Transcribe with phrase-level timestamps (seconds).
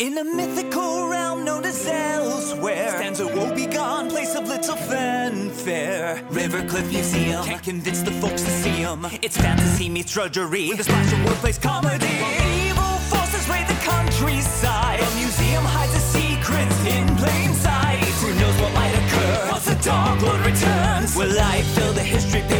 [0.00, 6.22] In a mythical realm known as elsewhere stands a woebegone place of little fanfare.
[6.30, 9.06] Rivercliff Museum can't convince the folks to see 'em.
[9.20, 12.16] It's fantasy meets drudgery with a splash of workplace comedy.
[12.64, 15.00] Evil forces raid the countryside.
[15.00, 18.00] The museum hides its secrets in plain sight.
[18.22, 21.14] Who knows what might occur once the Dark Lord returns?
[21.14, 22.59] Will I fill the history pages?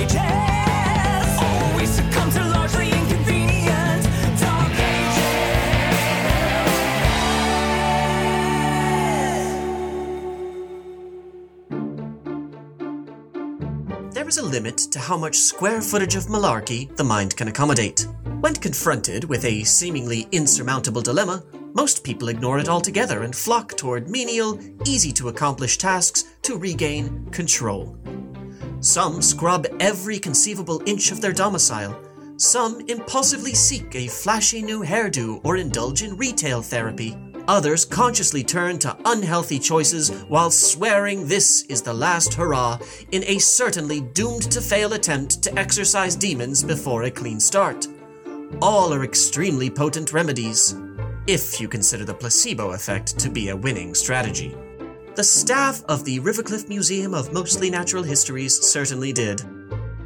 [14.40, 18.06] A limit to how much square footage of malarkey the mind can accommodate.
[18.40, 21.44] When confronted with a seemingly insurmountable dilemma,
[21.74, 27.26] most people ignore it altogether and flock toward menial, easy to accomplish tasks to regain
[27.30, 27.98] control.
[28.80, 32.00] Some scrub every conceivable inch of their domicile.
[32.38, 37.14] Some impulsively seek a flashy new hairdo or indulge in retail therapy.
[37.50, 42.78] Others consciously turn to unhealthy choices while swearing this is the last hurrah
[43.10, 47.88] in a certainly doomed to fail attempt to exorcise demons before a clean start.
[48.62, 50.76] All are extremely potent remedies,
[51.26, 54.56] if you consider the placebo effect to be a winning strategy.
[55.16, 59.42] The staff of the Rivercliff Museum of Mostly Natural Histories certainly did.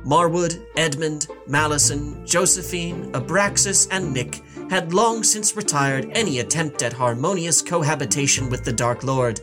[0.03, 7.63] Marwood, Edmund, Malison, Josephine, Abraxas, and Nick had long since retired any attempt at harmonious
[7.63, 9.41] cohabitation with the Dark Lord.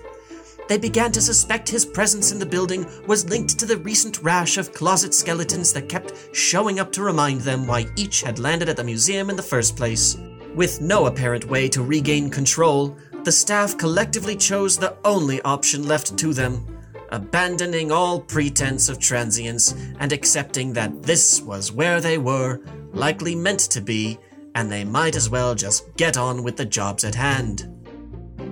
[0.67, 4.58] They began to suspect his presence in the building was linked to the recent rash
[4.58, 8.77] of closet skeletons that kept showing up to remind them why each had landed at
[8.77, 10.17] the museum in the first place.
[10.55, 16.17] With no apparent way to regain control, the staff collectively chose the only option left
[16.17, 16.66] to them
[17.11, 22.59] abandoning all pretense of transience and accepting that this was where they were,
[22.94, 24.17] likely meant to be,
[24.56, 27.68] and they might as well just get on with the jobs at hand.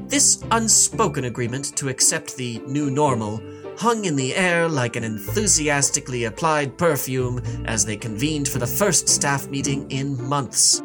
[0.07, 3.41] This unspoken agreement to accept the new normal
[3.79, 9.07] hung in the air like an enthusiastically applied perfume as they convened for the first
[9.07, 10.83] staff meeting in months.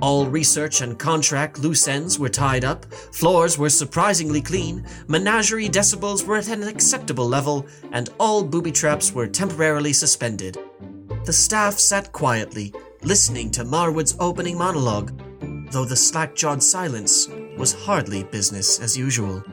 [0.00, 6.24] All research and contract loose ends were tied up, floors were surprisingly clean, menagerie decibels
[6.24, 10.58] were at an acceptable level, and all booby traps were temporarily suspended.
[11.24, 12.72] The staff sat quietly,
[13.06, 15.16] listening to Marwood's opening monologue,
[15.70, 19.44] though the slack jawed silence was hardly business as usual.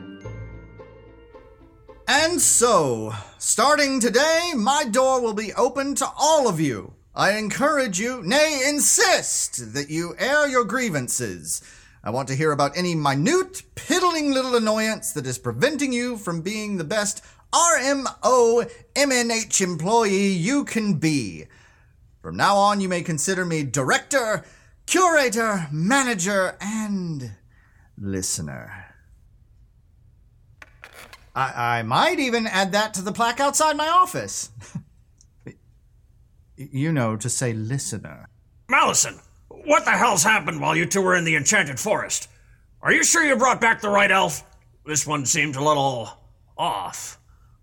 [2.08, 6.94] And so, starting today, my door will be open to all of you.
[7.14, 11.62] I encourage you, nay, insist, that you air your grievances.
[12.02, 16.42] I want to hear about any minute, piddling little annoyance that is preventing you from
[16.42, 17.22] being the best
[17.52, 21.46] RMO MNH employee you can be.
[22.24, 24.46] From now on, you may consider me director,
[24.86, 27.32] curator, manager, and
[27.98, 28.86] listener.
[31.34, 34.48] I, I might even add that to the plaque outside my office.
[36.56, 38.26] you know, to say listener.
[38.70, 39.20] Malison,
[39.50, 42.30] what the hell's happened while you two were in the Enchanted Forest?
[42.80, 44.42] Are you sure you brought back the right elf?
[44.86, 46.08] This one seemed a little
[46.56, 47.18] off.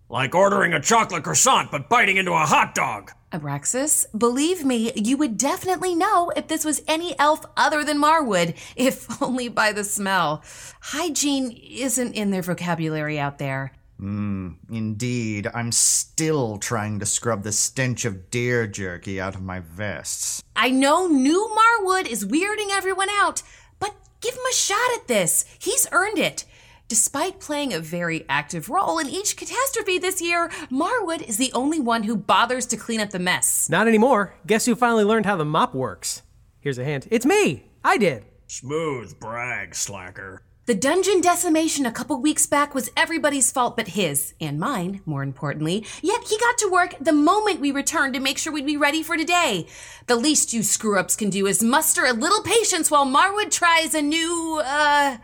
[0.08, 3.10] Like ordering a chocolate croissant but biting into a hot dog.
[3.32, 8.56] Abraxas, believe me, you would definitely know if this was any elf other than Marwood,
[8.76, 10.42] if only by the smell.
[10.80, 13.72] Hygiene isn't in their vocabulary out there.
[14.00, 19.60] Mm, indeed, I'm still trying to scrub the stench of deer jerky out of my
[19.60, 20.42] vests.
[20.56, 23.42] I know new Marwood is weirding everyone out,
[23.78, 25.44] but give him a shot at this.
[25.58, 26.44] He's earned it.
[26.92, 31.80] Despite playing a very active role in each catastrophe this year, Marwood is the only
[31.80, 33.66] one who bothers to clean up the mess.
[33.70, 34.34] Not anymore.
[34.46, 36.20] Guess who finally learned how the mop works?
[36.60, 37.08] Here's a hint.
[37.10, 37.70] It's me.
[37.82, 38.26] I did.
[38.46, 40.42] Smooth brag, slacker.
[40.66, 45.22] The dungeon decimation a couple weeks back was everybody's fault but his, and mine, more
[45.22, 45.86] importantly.
[46.02, 49.02] Yet he got to work the moment we returned to make sure we'd be ready
[49.02, 49.66] for today.
[50.08, 53.94] The least you screw ups can do is muster a little patience while Marwood tries
[53.94, 55.16] a new, uh,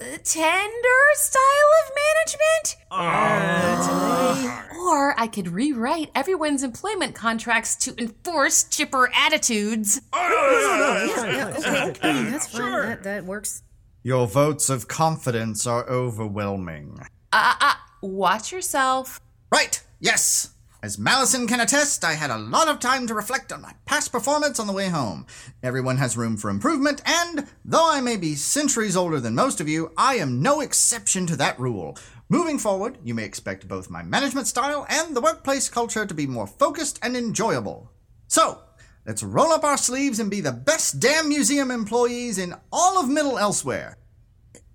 [0.00, 2.76] tender style of management?
[4.78, 10.00] Or I could rewrite everyone's employment contracts to enforce chipper attitudes.
[10.12, 10.36] That's
[12.46, 12.88] fine.
[12.88, 13.62] That, that works.
[14.02, 16.98] Your votes of confidence are overwhelming.
[17.32, 19.20] Uh, uh, watch yourself.
[19.50, 20.54] Right, yes.
[20.80, 24.12] As Malison can attest, I had a lot of time to reflect on my past
[24.12, 25.26] performance on the way home.
[25.60, 29.68] Everyone has room for improvement, and though I may be centuries older than most of
[29.68, 31.98] you, I am no exception to that rule.
[32.28, 36.28] Moving forward, you may expect both my management style and the workplace culture to be
[36.28, 37.90] more focused and enjoyable.
[38.28, 38.60] So,
[39.04, 43.08] let's roll up our sleeves and be the best damn museum employees in all of
[43.08, 43.96] Middle Elsewhere.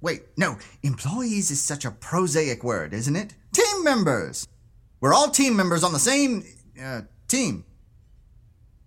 [0.02, 3.36] wait, no, employees is such a prosaic word, isn't it?
[3.54, 4.46] Team members.
[5.04, 6.46] We're all team members on the same
[6.82, 7.66] uh, team.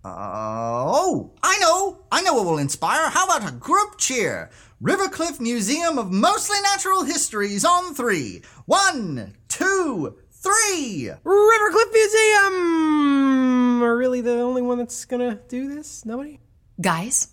[0.03, 1.99] Uh, oh, I know.
[2.11, 3.11] I know what will inspire.
[3.11, 4.49] How about a group cheer?
[4.81, 8.41] Rivercliff Museum of Mostly Natural Histories on three.
[8.65, 11.11] One, two, three.
[11.23, 13.83] Rivercliff Museum!
[13.83, 16.03] Are really the only one that's gonna do this?
[16.03, 16.39] Nobody?
[16.81, 17.27] Guys,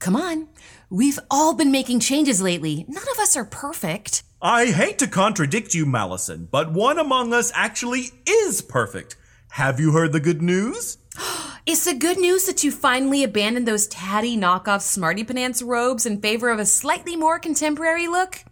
[0.00, 0.48] come on.
[0.90, 2.84] We've all been making changes lately.
[2.88, 4.23] None of us are perfect.
[4.46, 9.16] I hate to contradict you, Malison, but one among us actually is perfect.
[9.52, 10.98] Have you heard the good news?
[11.66, 16.20] It's the good news that you finally abandoned those tatty knockoff Smarty Pants robes in
[16.20, 18.44] favor of a slightly more contemporary look?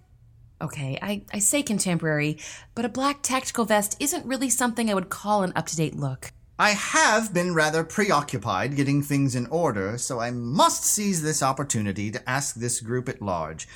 [0.63, 2.39] Okay, I, I say contemporary,
[2.75, 5.95] but a black tactical vest isn't really something I would call an up to date
[5.95, 6.33] look.
[6.59, 12.11] I have been rather preoccupied getting things in order, so I must seize this opportunity
[12.13, 13.69] to ask this group at large.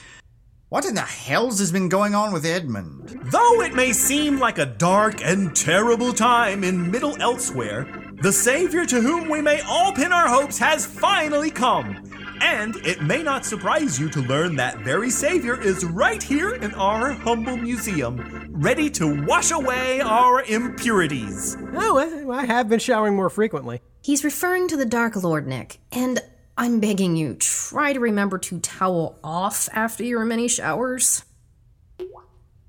[0.69, 3.21] What in the hells has been going on with Edmund?
[3.27, 7.87] Though it may seem like a dark and terrible time in Middle Elsewhere,
[8.21, 12.03] the Savior to whom we may all pin our hopes has finally come.
[12.41, 16.75] And it may not surprise you to learn that very Savior is right here in
[16.75, 21.57] our humble museum, ready to wash away our impurities.
[21.75, 23.83] Oh, I, I have been showering more frequently.
[24.03, 25.79] He's referring to the Dark Lord, Nick.
[25.93, 26.21] And
[26.59, 31.23] I'm begging you, try to remember to towel off after your many showers.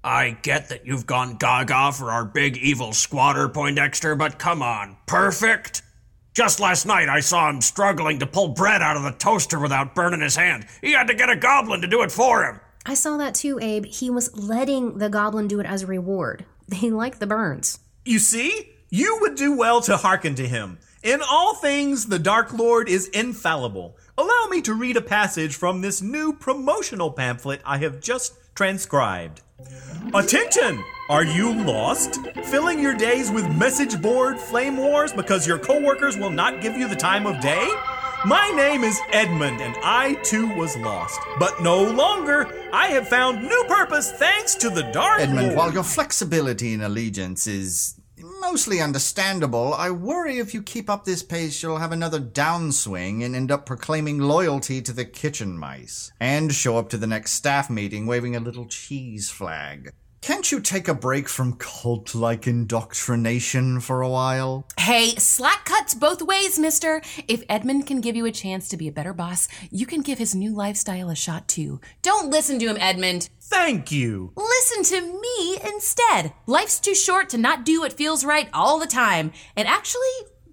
[0.04, 4.98] I get that you've gone gaga for our big evil squatter, Poindexter, but come on,
[5.06, 5.84] perfect?
[6.34, 9.95] Just last night I saw him struggling to pull bread out of the toaster without
[9.95, 10.66] burning his hand.
[10.81, 12.60] He had to get a goblin to do it for him.
[12.86, 13.86] I saw that too, Abe.
[13.86, 16.45] He was letting the goblin do it as a reward.
[16.68, 17.80] They like the burns.
[18.06, 18.74] You see?
[18.90, 20.78] You would do well to hearken to him.
[21.03, 23.95] In all things, the Dark Lord is infallible.
[24.17, 29.41] Allow me to read a passage from this new promotional pamphlet I have just transcribed.
[30.15, 30.83] Attention!
[31.09, 32.19] Are you lost?
[32.45, 36.88] Filling your days with message board flame wars because your coworkers will not give you
[36.88, 37.71] the time of day?
[38.25, 41.19] My name is Edmund, and I too was lost.
[41.38, 42.51] But no longer.
[42.73, 45.57] I have found new purpose thanks to the Dark Edmund, Lord.
[45.57, 47.96] while your flexibility in allegiance is
[48.39, 53.36] mostly understandable, I worry if you keep up this pace, you'll have another downswing and
[53.36, 56.12] end up proclaiming loyalty to the kitchen mice.
[56.19, 59.94] And show up to the next staff meeting waving a little cheese flag.
[60.22, 64.66] Can't you take a break from cult like indoctrination for a while?
[64.78, 67.02] Hey, slack cuts both ways, mister.
[67.28, 70.18] If Edmund can give you a chance to be a better boss, you can give
[70.18, 71.80] his new lifestyle a shot too.
[72.02, 73.30] Don't listen to him, Edmund.
[73.40, 74.34] Thank you.
[74.36, 76.34] Listen to me instead.
[76.46, 79.31] Life's too short to not do what feels right all the time.
[79.56, 80.02] And actually,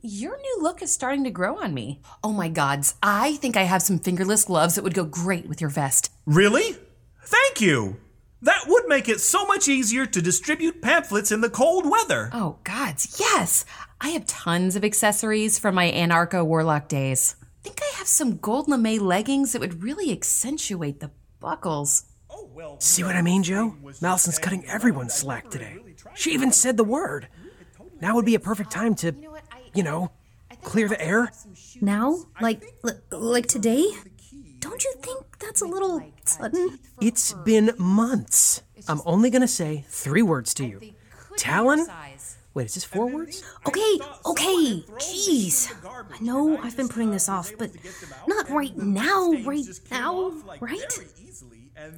[0.02, 2.00] your new look is starting to grow on me.
[2.22, 5.60] Oh my gods, I think I have some fingerless gloves that would go great with
[5.60, 6.12] your vest.
[6.26, 6.76] Really?
[7.24, 7.96] Thank you.
[8.44, 12.28] That would make it so much easier to distribute pamphlets in the cold weather.
[12.30, 13.64] Oh gods, yes!
[14.02, 17.36] I have tons of accessories from my anarcho warlock days.
[17.42, 21.10] I think I have some gold lame leggings that would really accentuate the
[21.40, 22.04] buckles.
[22.28, 23.76] Oh, well, See what I mean, Joe?
[24.02, 25.78] Malison's cutting everyone slack today.
[26.14, 27.28] She even said the word.
[28.02, 29.14] Now would be a perfect time to,
[29.72, 30.10] you know,
[30.62, 31.32] clear the air.
[31.80, 32.26] Now?
[32.42, 32.62] Like,
[33.10, 33.86] like today?
[34.64, 36.78] Don't you think that's a little sudden?
[36.98, 38.62] It's been months.
[38.88, 40.80] I'm only gonna say three words to you
[41.36, 41.86] Talon?
[42.54, 43.42] Wait, is this four words?
[43.66, 45.70] Okay, okay, jeez.
[45.84, 47.72] I know I've been putting this off, but
[48.26, 50.98] not right now, right now, right?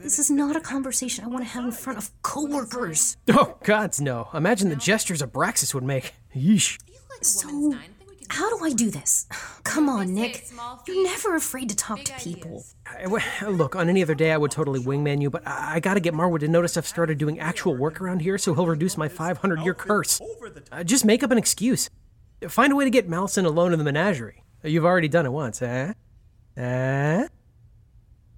[0.02, 3.16] This is not a conversation I want to have in front of coworkers.
[3.28, 4.28] Oh, gods, no.
[4.34, 6.14] Imagine the gestures a Abraxas would make.
[6.34, 6.80] Yeesh.
[7.20, 7.76] So,
[8.28, 9.26] how do I do this?
[9.64, 10.46] Come on, Nick.
[10.86, 12.64] You're never afraid to talk to people.
[12.86, 15.80] I- w- Look, on any other day I would totally wingman you, but I, I
[15.80, 18.96] gotta get Marwood to notice I've started doing actual work around here so he'll reduce
[18.96, 20.20] my 500 year curse.
[20.72, 21.90] Uh, just make up an excuse.
[22.48, 24.42] Find a way to get Malison alone in the menagerie.
[24.62, 25.92] You've already done it once, eh?
[26.56, 27.26] Eh?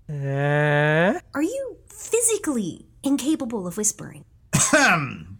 [0.08, 1.20] Eh?
[1.34, 4.24] Are you physically incapable of whispering?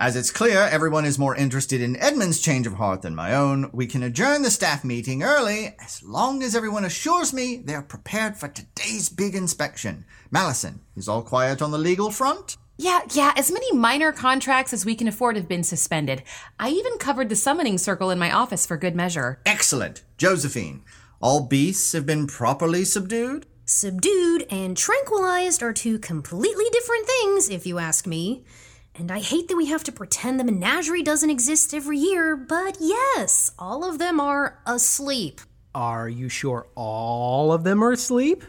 [0.00, 3.68] As it's clear everyone is more interested in Edmund's change of heart than my own,
[3.70, 8.34] we can adjourn the staff meeting early as long as everyone assures me they're prepared
[8.34, 10.06] for today's big inspection.
[10.30, 12.56] Malison, is all quiet on the legal front?
[12.78, 16.22] Yeah, yeah, as many minor contracts as we can afford have been suspended.
[16.58, 19.42] I even covered the summoning circle in my office for good measure.
[19.44, 20.02] Excellent.
[20.16, 20.82] Josephine,
[21.20, 23.44] all beasts have been properly subdued?
[23.66, 28.46] Subdued and tranquilized are two completely different things, if you ask me.
[28.94, 32.76] And I hate that we have to pretend the menagerie doesn't exist every year, but
[32.80, 35.40] yes, all of them are asleep.
[35.74, 38.42] Are you sure all of them are asleep?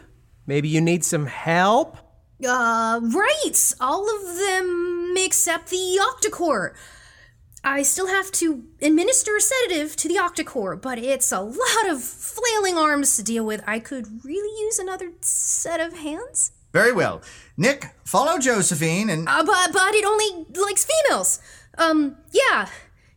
[0.46, 1.96] Maybe you need some help?
[2.44, 3.74] Uh, right!
[3.80, 6.74] All of them except the Octocore.
[7.64, 12.02] I still have to administer a sedative to the Octocore, but it's a lot of
[12.02, 13.62] flailing arms to deal with.
[13.66, 16.50] I could really use another set of hands.
[16.72, 17.22] Very well.
[17.56, 19.28] Nick, follow Josephine and.
[19.28, 21.40] Uh, but, but it only likes females.
[21.78, 22.68] Um, yeah.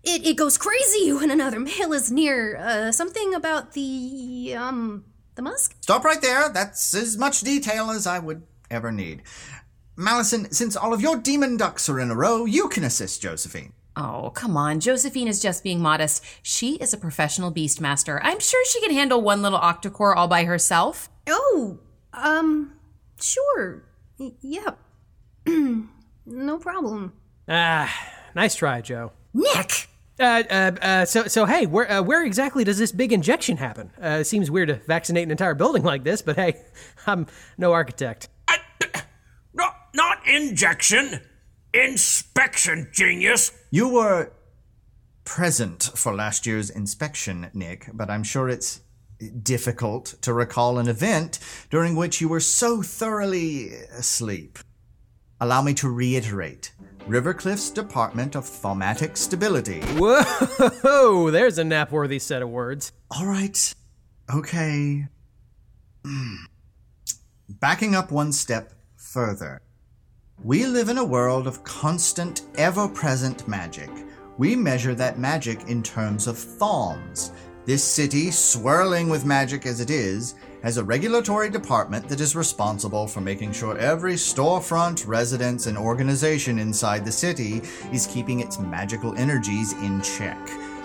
[0.04, 2.58] It, it goes crazy when another male is near.
[2.58, 5.76] Uh, something about the, um, the musk?
[5.82, 6.50] Stop right there.
[6.50, 9.24] That's as much detail as I would ever need.
[9.96, 13.74] Malison, since all of your demon ducks are in a row, you can assist Josephine.
[13.96, 14.82] Oh, come on.
[14.82, 16.22] Josephine is just being modest.
[16.44, 18.20] She is a professional beastmaster.
[18.22, 21.10] I'm sure she can handle one little octocore all by herself.
[21.28, 21.80] Oh,
[22.14, 22.74] um,
[23.22, 23.85] sure.
[24.18, 24.72] Y- yeah.
[26.26, 27.14] no problem.
[27.48, 27.94] Ah,
[28.36, 29.12] nice try, Joe.
[29.34, 29.88] Nick!
[30.18, 33.92] Uh, uh, uh, so, so hey, where, uh, where exactly does this big injection happen?
[34.02, 36.62] Uh, it seems weird to vaccinate an entire building like this, but hey,
[37.08, 38.30] I'm no architect.
[39.54, 41.22] No, not injection.
[41.74, 43.52] Inspection, genius.
[43.72, 44.32] You were
[45.24, 48.82] present for last year's inspection, Nick, but I'm sure it's
[49.42, 54.60] difficult to recall an event during which you were so thoroughly asleep.
[55.40, 56.72] Allow me to reiterate
[57.08, 59.82] Rivercliff's Department of Thaumatic Stability.
[59.98, 62.92] Whoa, there's a nap-worthy set of words.
[63.12, 63.74] All right.
[64.34, 65.08] Okay.
[66.04, 66.36] Hmm.
[67.48, 69.62] Backing up one step further.
[70.44, 73.90] We live in a world of constant, ever present magic.
[74.38, 77.32] We measure that magic in terms of thaums.
[77.66, 83.08] This city, swirling with magic as it is, has a regulatory department that is responsible
[83.08, 89.18] for making sure every storefront, residence, and organization inside the city is keeping its magical
[89.18, 90.38] energies in check.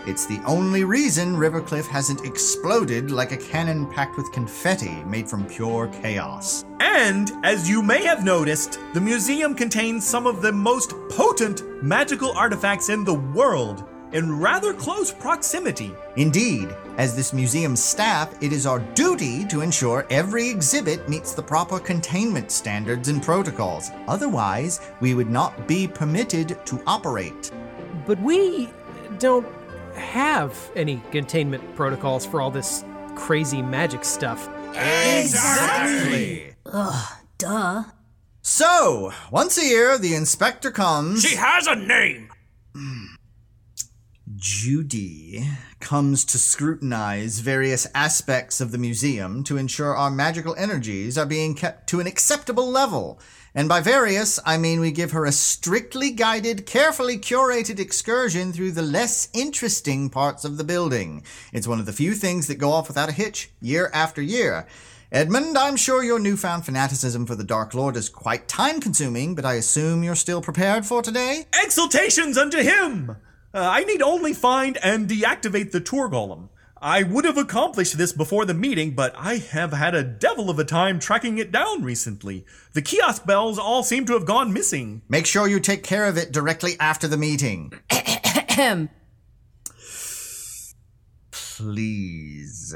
[0.07, 5.45] It's the only reason Rivercliff hasn't exploded like a cannon packed with confetti made from
[5.45, 6.65] pure chaos.
[6.81, 12.33] And, as you may have noticed, the museum contains some of the most potent magical
[12.33, 15.95] artifacts in the world in rather close proximity.
[16.17, 21.43] Indeed, as this museum's staff, it is our duty to ensure every exhibit meets the
[21.43, 23.91] proper containment standards and protocols.
[24.09, 27.51] Otherwise, we would not be permitted to operate.
[28.07, 28.71] But we
[29.19, 29.47] don't
[29.95, 34.49] have any containment protocols for all this crazy magic stuff.
[34.75, 36.55] Exactly.
[36.67, 37.85] Ugh, duh.
[38.43, 41.23] So, once a year, the inspector comes.
[41.23, 42.30] She has a name.
[44.41, 45.47] Judy
[45.81, 51.55] comes to scrutinize various aspects of the museum to ensure our magical energies are being
[51.55, 53.21] kept to an acceptable level.
[53.55, 58.71] And by various, I mean we give her a strictly guided, carefully curated excursion through
[58.71, 61.23] the less interesting parts of the building.
[61.53, 64.67] It's one of the few things that go off without a hitch, year after year.
[65.13, 69.45] Edmund, I'm sure your newfound fanaticism for the Dark Lord is quite time consuming, but
[69.45, 71.45] I assume you're still prepared for today?
[71.63, 73.17] Exultations unto him!
[73.53, 76.49] Uh, I need only find and deactivate the tour golem.
[76.83, 80.59] I would have accomplished this before the meeting, but I have had a devil of
[80.59, 82.47] a time tracking it down recently.
[82.73, 85.03] The kiosk bells all seem to have gone missing.
[85.09, 87.75] Make sure you take care of it directly after the meeting.
[91.31, 92.75] Please.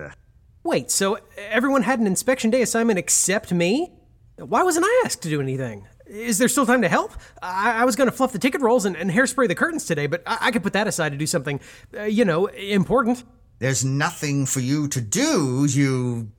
[0.62, 3.92] Wait, so everyone had an inspection day assignment except me?
[4.36, 5.86] Why wasn't I asked to do anything?
[6.06, 7.12] Is there still time to help?
[7.42, 10.06] I, I was going to fluff the ticket rolls and, and hairspray the curtains today,
[10.06, 11.60] but I, I could put that aside to do something,
[11.96, 13.24] uh, you know, important.
[13.58, 16.30] There's nothing for you to do, you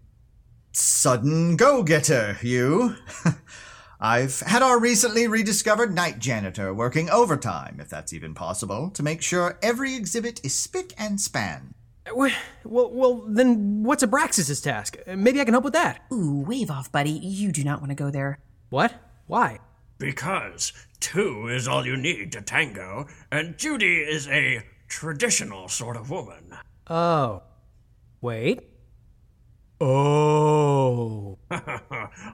[0.73, 2.95] sudden go getter, you.
[3.99, 9.21] I've had our recently rediscovered night janitor working overtime, if that's even possible, to make
[9.21, 11.73] sure every exhibit is spick and span.
[12.13, 12.31] Well,
[12.63, 14.97] well, well, then what's Abraxas's task?
[15.07, 16.01] Maybe I can help with that.
[16.13, 17.11] Ooh, wave off, buddy.
[17.11, 18.39] You do not want to go there.
[18.69, 18.93] What?
[19.27, 19.59] Why?
[19.97, 26.09] Because two is all you need to tango, and Judy is a traditional sort of
[26.09, 26.57] woman.
[26.87, 27.43] Oh.
[28.21, 28.61] Wait.
[29.81, 31.37] Oh.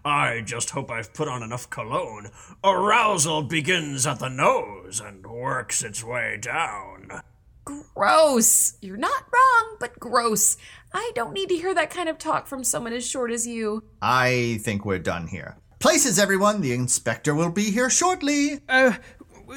[0.06, 2.30] I just hope I've put on enough cologne.
[2.64, 7.22] Arousal begins at the nose and works its way down.
[7.64, 8.78] Gross.
[8.82, 10.58] You're not wrong, but gross.
[10.94, 13.84] I don't need to hear that kind of talk from someone as short as you.
[14.02, 15.58] I think we're done here.
[15.82, 16.62] Places, everyone.
[16.62, 18.60] The inspector will be here shortly.
[18.70, 18.94] Uh,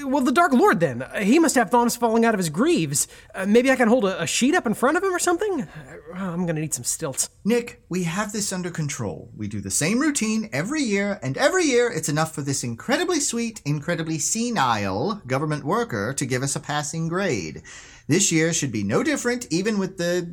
[0.06, 1.02] well, the Dark Lord then.
[1.02, 3.06] Uh, He must have thorns falling out of his greaves.
[3.34, 5.62] Uh, maybe I can hold a, a sheet up in front of him or something?
[5.62, 5.68] Uh,
[6.14, 7.28] I'm gonna need some stilts.
[7.44, 9.30] Nick, we have this under control.
[9.36, 13.20] We do the same routine every year, and every year it's enough for this incredibly
[13.20, 17.62] sweet, incredibly senile government worker to give us a passing grade.
[18.08, 20.26] This year should be no different, even with the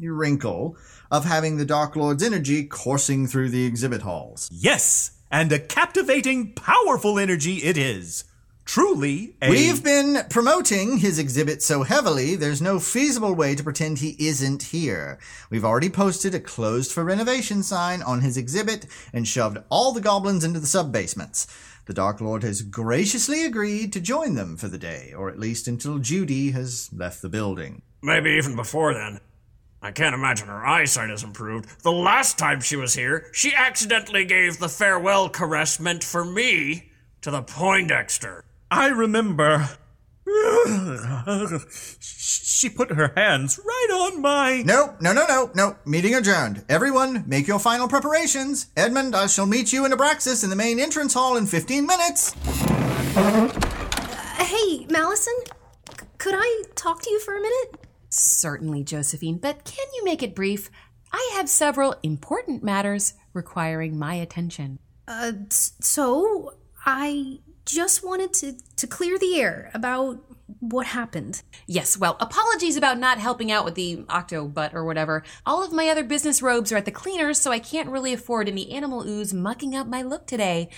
[0.00, 0.76] wrinkle
[1.10, 4.50] of having the Dark Lord's energy coursing through the exhibit halls.
[4.52, 8.22] Yes, and a captivating, powerful energy it is.
[8.64, 9.50] Truly a.
[9.50, 14.62] We've been promoting his exhibit so heavily, there's no feasible way to pretend he isn't
[14.62, 15.18] here.
[15.50, 20.00] We've already posted a closed for renovation sign on his exhibit and shoved all the
[20.00, 21.48] goblins into the sub basements.
[21.86, 25.66] The Dark Lord has graciously agreed to join them for the day, or at least
[25.66, 27.82] until Judy has left the building.
[28.00, 29.18] Maybe even before then.
[29.84, 31.82] I can't imagine her eyesight has improved.
[31.82, 36.90] The last time she was here, she accidentally gave the farewell caress meant for me
[37.20, 38.42] to the Poindexter.
[38.70, 39.68] I remember.
[42.00, 44.62] she put her hands right on my.
[44.62, 45.76] No, no, no, no, no.
[45.84, 46.64] Meeting adjourned.
[46.66, 48.68] Everyone, make your final preparations.
[48.78, 52.34] Edmund, I shall meet you in Abraxas in the main entrance hall in 15 minutes.
[53.14, 53.48] Uh,
[54.38, 57.83] hey, Malison, c- could I talk to you for a minute?
[58.16, 60.70] Certainly, Josephine, but can you make it brief?
[61.12, 64.78] I have several important matters requiring my attention.
[65.08, 66.54] Uh, so
[66.86, 70.20] I just wanted to to clear the air about
[70.60, 71.42] what happened.
[71.66, 75.24] Yes, well, apologies about not helping out with the octo butt or whatever.
[75.44, 78.48] All of my other business robes are at the cleaners, so I can't really afford
[78.48, 80.68] any animal ooze mucking up my look today.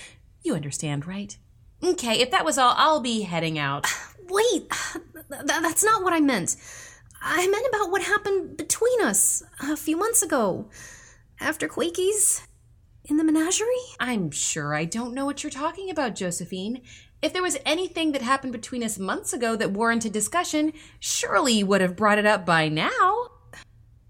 [0.42, 1.36] You understand, right?
[1.84, 3.86] Okay, if that was all, I'll be heading out.
[4.30, 4.70] Wait,
[5.30, 6.56] th- that's not what I meant.
[7.20, 10.68] I meant about what happened between us a few months ago.
[11.40, 12.42] After Quakies
[13.04, 13.66] in the menagerie?
[14.00, 16.82] I'm sure I don't know what you're talking about, Josephine.
[17.22, 21.66] If there was anything that happened between us months ago that warranted discussion, surely you
[21.66, 23.30] would have brought it up by now.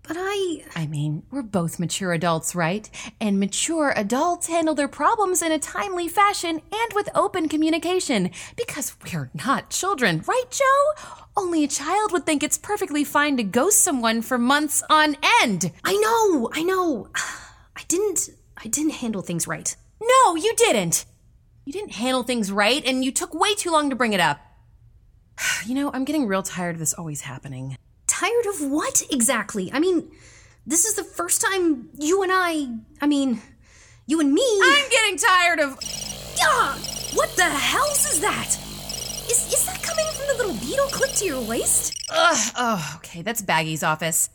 [0.06, 0.62] But I.
[0.76, 2.88] I mean, we're both mature adults, right?
[3.20, 8.30] And mature adults handle their problems in a timely fashion and with open communication.
[8.56, 11.16] Because we're not children, right, Joe?
[11.36, 15.72] Only a child would think it's perfectly fine to ghost someone for months on end.
[15.84, 17.08] I know, I know.
[17.76, 18.30] I didn't.
[18.56, 19.74] I didn't handle things right.
[20.00, 21.04] No, you didn't.
[21.64, 24.40] You didn't handle things right, and you took way too long to bring it up.
[25.66, 27.76] You know, I'm getting real tired of this always happening.
[28.06, 29.70] Tired of what exactly?
[29.72, 30.10] I mean,
[30.66, 32.68] this is the first time you and I.
[33.00, 33.40] I mean,
[34.06, 34.60] you and me.
[34.62, 35.78] I'm getting tired of.
[36.42, 36.78] Ah,
[37.14, 38.58] what the hell's is that?
[39.28, 41.94] Is, is that coming from the little beetle clipped to your waist?
[42.10, 44.30] Ugh, oh, okay, that's Baggy's office.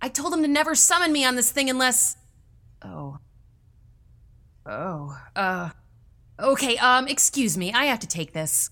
[0.00, 2.16] I told him to never summon me on this thing unless.
[2.82, 3.18] Oh.
[4.66, 5.70] Oh, uh.
[6.40, 8.68] Okay, um, excuse me, I have to take this.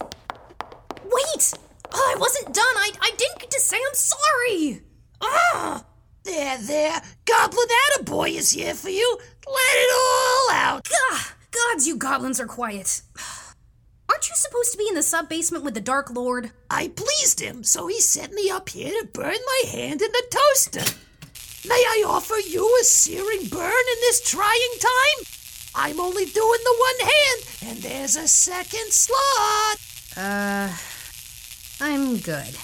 [1.04, 1.52] Wait!
[1.92, 2.76] Oh, I wasn't done.
[2.76, 4.82] I, I didn't get to say I'm sorry.
[5.20, 5.84] Ah!
[6.24, 7.02] There, there.
[7.24, 9.18] Goblin Attaboy is here for you.
[9.46, 10.88] Let it all out.
[10.88, 11.22] Gah!
[11.50, 13.02] Gods, you goblins are quiet.
[14.08, 16.50] Aren't you supposed to be in the sub basement with the Dark Lord?
[16.68, 20.22] I pleased him, so he sent me up here to burn my hand in the
[20.30, 20.96] toaster.
[21.68, 25.26] May I offer you a searing burn in this trying time?
[25.74, 29.78] I'm only doing the one hand, and there's a second slot.
[30.16, 30.74] Uh,
[31.80, 32.54] I'm good.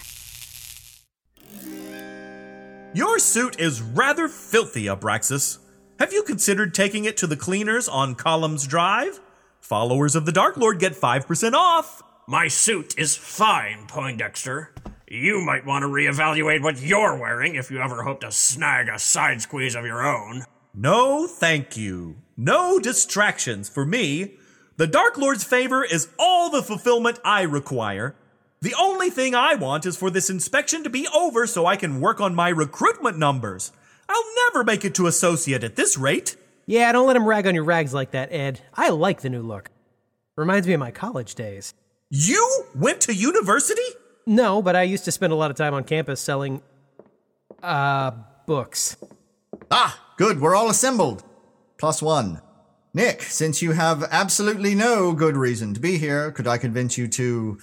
[2.95, 5.59] Your suit is rather filthy, Abraxas.
[5.99, 9.21] Have you considered taking it to the cleaners on Columns Drive?
[9.61, 12.03] Followers of the Dark Lord get 5% off.
[12.29, 14.75] My suit is fine, Poindexter.
[15.09, 18.99] You might want to reevaluate what you're wearing if you ever hope to snag a
[18.99, 20.45] side squeeze of your own.
[20.75, 22.17] No, thank you.
[22.37, 24.35] No distractions for me.
[24.77, 28.15] The Dark Lord's favor is all the fulfillment I require.
[28.67, 32.01] The only thing I want is for this inspection to be over so I can
[32.01, 33.71] work on my recruitment numbers.
[34.09, 36.37] I'll never make it to associate at this rate.
[36.67, 38.63] Yeah, don't let him rag on your rags like that, Ed.
[38.75, 39.71] I like the new look.
[40.37, 41.75] Reminds me of my college days.
[42.11, 43.87] You went to university?
[44.27, 46.61] No, but I used to spend a lot of time on campus selling,
[47.63, 48.11] uh,
[48.47, 48.97] books.
[49.71, 51.23] Ah, good, we're all assembled.
[51.79, 52.43] Plus one.
[52.93, 57.07] Nick, since you have absolutely no good reason to be here, could I convince you
[57.07, 57.59] to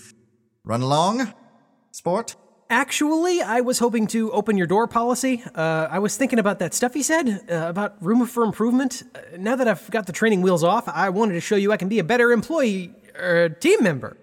[0.66, 1.34] run along?
[1.92, 2.36] Sport?
[2.70, 5.44] Actually, I was hoping to open your door policy.
[5.54, 9.04] Uh, I was thinking about that stuff he said uh, about room for improvement.
[9.14, 11.78] Uh, now that I've got the training wheels off, I wanted to show you I
[11.78, 14.18] can be a better employee or team member.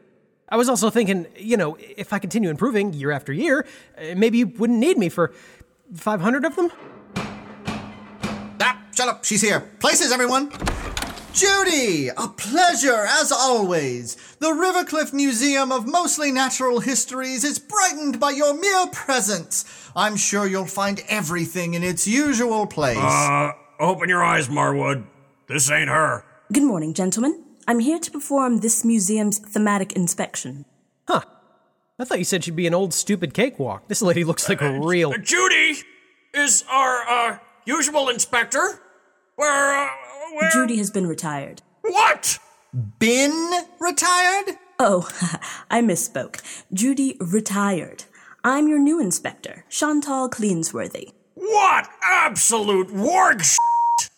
[0.48, 4.38] I was also thinking, you know, if I continue improving year after year, uh, maybe
[4.38, 5.32] you wouldn't need me for
[5.94, 6.72] 500 of them?
[8.60, 9.60] Ah, shut up, she's here.
[9.78, 10.50] Places, everyone!
[11.40, 12.08] Judy!
[12.08, 14.16] A pleasure, as always.
[14.40, 19.64] The Rivercliff Museum of Mostly Natural Histories is brightened by your mere presence.
[19.96, 22.98] I'm sure you'll find everything in its usual place.
[22.98, 25.06] Uh, open your eyes, Marwood.
[25.48, 26.26] This ain't her.
[26.52, 27.42] Good morning, gentlemen.
[27.66, 30.66] I'm here to perform this museum's thaumatic inspection.
[31.08, 31.22] Huh.
[31.98, 33.88] I thought you said she'd be an old stupid cakewalk.
[33.88, 35.12] This lady looks like a real.
[35.12, 35.78] Uh, Judy
[36.34, 38.82] is our, uh, usual inspector.
[39.36, 39.88] Where, uh,
[40.34, 40.50] where?
[40.50, 41.62] Judy has been retired.
[41.82, 42.38] What?
[42.98, 44.56] Been retired?
[44.78, 45.08] Oh,
[45.70, 46.40] I misspoke.
[46.72, 48.04] Judy retired.
[48.44, 51.10] I'm your new inspector, Chantal Cleansworthy.
[51.34, 53.56] What absolute warg sh-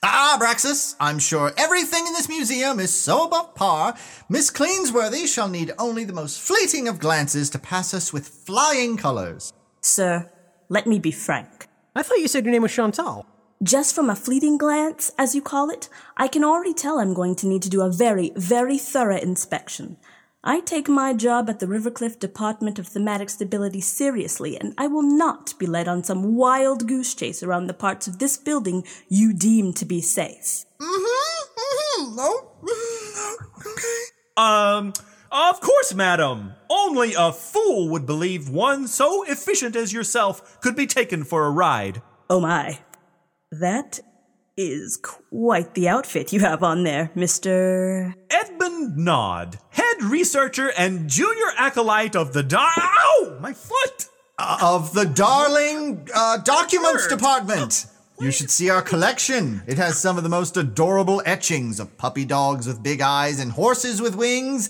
[0.05, 3.95] Ah, Braxis, I'm sure everything in this museum is so above par,
[4.29, 8.97] Miss Cleansworthy shall need only the most fleeting of glances to pass us with flying
[8.97, 9.53] colors.
[9.81, 10.31] Sir,
[10.69, 11.69] let me be frank.
[11.95, 13.27] I thought you said your name was Chantal.
[13.63, 17.37] Just from a fleeting glance, as you call it, I can already tell I'm going
[17.37, 19.99] to need to do a very, very thorough inspection.
[20.43, 25.05] I take my job at the Rivercliff Department of Thaumatic Stability seriously, and I will
[25.05, 29.33] not be led on some wild goose chase around the parts of this building you
[29.33, 30.65] deem to be safe.
[30.81, 32.51] Mm-hmm, mm-hmm, no,
[33.61, 34.03] okay.
[34.37, 34.93] Um,
[35.31, 36.55] of course, madam.
[36.69, 41.51] Only a fool would believe one so efficient as yourself could be taken for a
[41.51, 42.03] ride.
[42.29, 42.81] Oh my.
[43.53, 44.01] That
[44.57, 48.15] is quite the outfit you have on there, Mr.
[48.31, 52.73] Edmund Nod, head researcher and junior acolyte of the Dar.
[52.79, 53.39] Ow!
[53.43, 54.09] My foot!
[54.39, 57.87] Uh, of the darling uh, documents department.
[58.21, 59.63] You should see our collection.
[59.67, 63.51] It has some of the most adorable etchings of puppy dogs with big eyes and
[63.51, 64.69] horses with wings.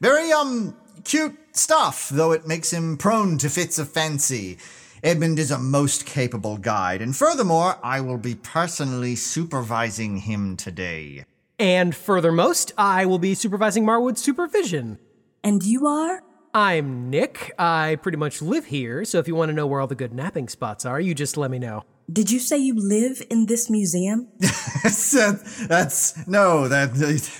[0.00, 4.58] Very, um, cute stuff, though it makes him prone to fits of fancy.
[5.04, 11.24] Edmund is a most capable guide, and furthermore, I will be personally supervising him today.
[11.58, 15.00] And furthermost, I will be supervising Marwood's supervision.
[15.42, 16.22] And you are?
[16.54, 17.52] I'm Nick.
[17.58, 20.14] I pretty much live here, so if you want to know where all the good
[20.14, 21.82] napping spots are, you just let me know.
[22.10, 24.28] Did you say you live in this museum?
[24.38, 26.68] that's no.
[26.68, 26.90] That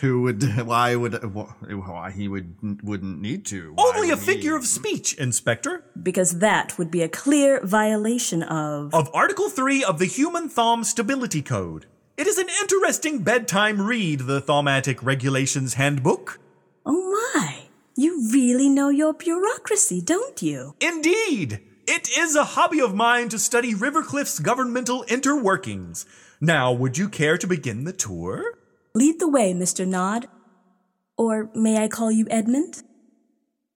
[0.01, 0.43] who would?
[0.67, 1.15] Why would?
[1.25, 3.73] Why he would wouldn't need to?
[3.75, 4.57] Why Only a figure he?
[4.57, 5.85] of speech, Inspector.
[6.01, 8.95] Because that would be a clear violation of.
[8.95, 11.87] Of Article 3 of the Human Thom Stability Code.
[12.17, 16.39] It is an interesting bedtime read, the Thaumatic Regulations Handbook.
[16.87, 17.63] Oh my!
[17.97, 20.75] You really know your bureaucracy, don't you?
[20.81, 21.61] Indeed!
[21.87, 26.05] It is a hobby of mine to study Rivercliff's governmental interworkings.
[26.41, 28.45] Now, would you care to begin the tour?
[28.95, 29.87] Lead the way, Mr.
[29.87, 30.29] Nod.
[31.17, 32.85] Or may I call you Edmund?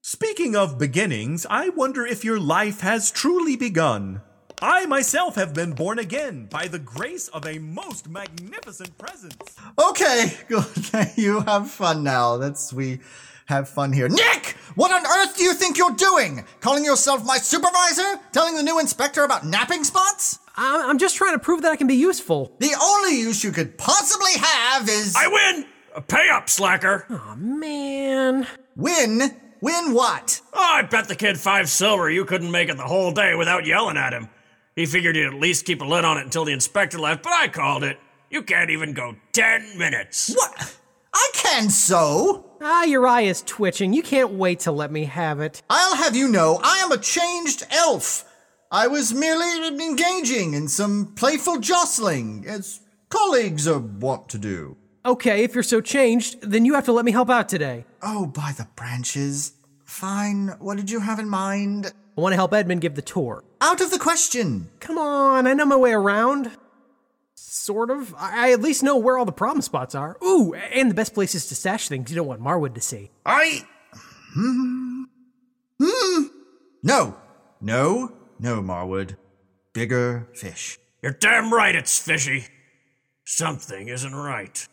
[0.03, 4.23] Speaking of beginnings, I wonder if your life has truly begun.
[4.63, 9.37] I myself have been born again by the grace of a most magnificent presence.
[9.79, 10.65] Okay, good.
[11.17, 12.37] you have fun now.
[12.37, 13.01] That's we
[13.47, 14.09] have fun here.
[14.09, 16.45] Nick, what on earth do you think you're doing?
[16.61, 18.21] Calling yourself my supervisor?
[18.33, 20.39] Telling the new inspector about napping spots?
[20.57, 22.55] I- I'm just trying to prove that I can be useful.
[22.61, 25.67] The only use you could possibly have is I win!
[26.09, 27.07] Pay up, slacker!
[27.09, 28.47] Oh man.
[28.77, 29.35] win.
[29.63, 30.41] Win what?
[30.53, 33.65] Oh, I bet the kid five silver you couldn't make it the whole day without
[33.65, 34.29] yelling at him.
[34.75, 37.33] He figured he'd at least keep a lid on it until the inspector left, but
[37.33, 37.99] I called it.
[38.31, 40.35] You can't even go ten minutes.
[40.35, 40.77] What?
[41.15, 42.45] I can so.
[42.69, 43.93] Ah, your eye is twitching.
[43.93, 45.63] You can't wait to let me have it.
[45.71, 48.25] I'll have you know, I am a changed elf.
[48.73, 54.77] I was merely engaging in some playful jostling, as colleagues are wont to do.
[55.05, 57.85] Okay, if you're so changed, then you have to let me help out today.
[58.03, 59.53] Oh, by the branches.
[59.85, 60.49] Fine.
[60.59, 61.93] What did you have in mind?
[62.19, 63.45] I want to help Edmund give the tour.
[63.61, 64.71] Out of the question.
[64.81, 66.51] Come on, I know my way around.
[67.57, 68.15] Sort of.
[68.19, 70.17] I I at least know where all the problem spots are.
[70.23, 73.11] Ooh, and the best places to stash things you don't want Marwood to see.
[73.25, 73.65] I.
[74.35, 75.05] Hmm.
[75.83, 76.23] Hmm.
[76.83, 77.17] No.
[77.61, 78.13] No.
[78.39, 79.17] No, Marwood.
[79.73, 80.79] Bigger fish.
[81.03, 82.47] You're damn right it's fishy.
[83.25, 84.69] Something isn't right.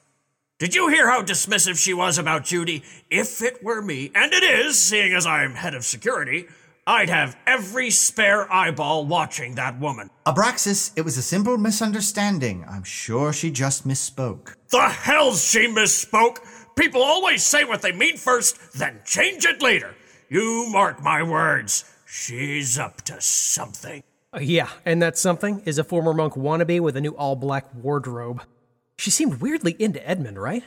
[0.60, 2.84] Did you hear how dismissive she was about Judy?
[3.10, 6.48] If it were me, and it is, seeing as I'm head of security,
[6.86, 10.10] I'd have every spare eyeball watching that woman.
[10.26, 12.66] Abraxas, it was a simple misunderstanding.
[12.70, 14.56] I'm sure she just misspoke.
[14.70, 16.40] The hell's she misspoke?
[16.76, 19.96] People always say what they mean first, then change it later.
[20.28, 21.86] You mark my words.
[22.06, 24.04] She's up to something.
[24.34, 27.74] Uh, yeah, and that something is a former monk wannabe with a new all black
[27.76, 28.42] wardrobe.
[28.98, 30.64] She seemed weirdly into Edmund, right?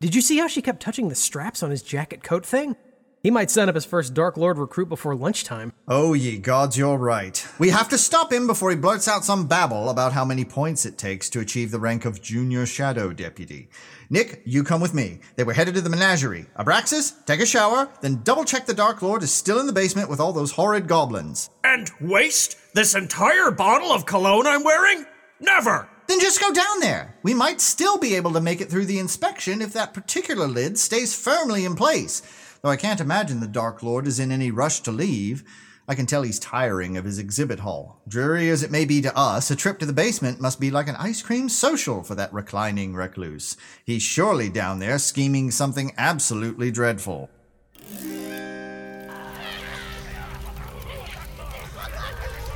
[0.00, 2.76] Did you see how she kept touching the straps on his jacket coat thing?
[3.20, 5.72] He might sign up his first Dark Lord recruit before lunchtime.
[5.88, 7.44] Oh, ye gods, you're right.
[7.58, 10.86] We have to stop him before he blurts out some babble about how many points
[10.86, 13.70] it takes to achieve the rank of Junior Shadow Deputy.
[14.08, 15.18] Nick, you come with me.
[15.34, 16.46] They were headed to the menagerie.
[16.56, 20.08] Abraxas, take a shower, then double check the Dark Lord is still in the basement
[20.08, 21.50] with all those horrid goblins.
[21.64, 25.04] And waste this entire bottle of cologne I'm wearing?
[25.40, 25.88] Never!
[26.06, 27.16] Then just go down there.
[27.22, 30.78] We might still be able to make it through the inspection if that particular lid
[30.78, 32.22] stays firmly in place.
[32.62, 35.44] Though I can't imagine the Dark Lord is in any rush to leave.
[35.90, 38.02] I can tell he's tiring of his exhibit hall.
[38.06, 40.86] Dreary as it may be to us, a trip to the basement must be like
[40.86, 43.56] an ice cream social for that reclining recluse.
[43.84, 47.30] He's surely down there scheming something absolutely dreadful.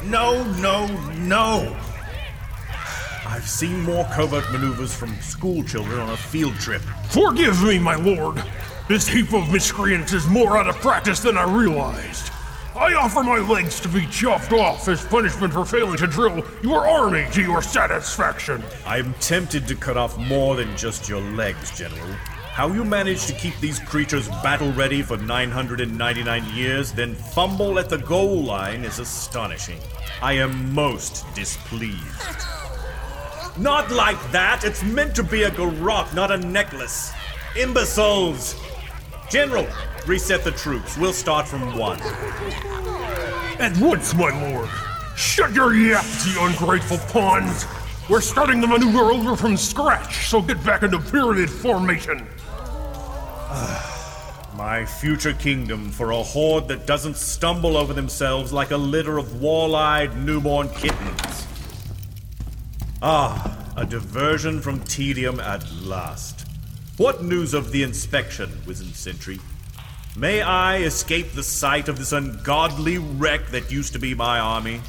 [0.05, 1.79] No, no, no!
[3.25, 6.83] I've seen more covert maneuvers from school children on a field trip.
[7.09, 8.43] Forgive me, my lord.
[8.89, 12.33] This heap of miscreants is more out of practice than I realized.
[12.75, 16.89] I offer my legs to be chopped off as punishment for failing to drill your
[16.89, 18.63] army to your satisfaction.
[18.85, 22.13] I'm tempted to cut off more than just your legs, General.
[22.55, 27.89] How you manage to keep these creatures battle ready for 999 years, then fumble at
[27.89, 29.79] the goal line is astonishing.
[30.21, 32.01] I am most displeased.
[33.57, 34.65] Not like that!
[34.65, 37.13] It's meant to be a garrote, not a necklace.
[37.57, 38.57] Imbeciles!
[39.33, 39.67] General,
[40.07, 40.99] reset the troops.
[40.99, 41.99] We'll start from one.
[43.59, 44.69] At once, my lord.
[45.17, 47.65] Shut your yaps, you ungrateful pawns.
[48.11, 52.27] We're starting the maneuver over from scratch, so get back into pyramid formation.
[54.55, 59.41] My future kingdom for a horde that doesn't stumble over themselves like a litter of
[59.41, 61.47] wall eyed newborn kittens.
[63.01, 66.42] Ah, a diversion from tedium at last.
[67.03, 69.41] What news of the inspection, Wizened Sentry?
[70.17, 74.81] May I escape the sight of this ungodly wreck that used to be my army?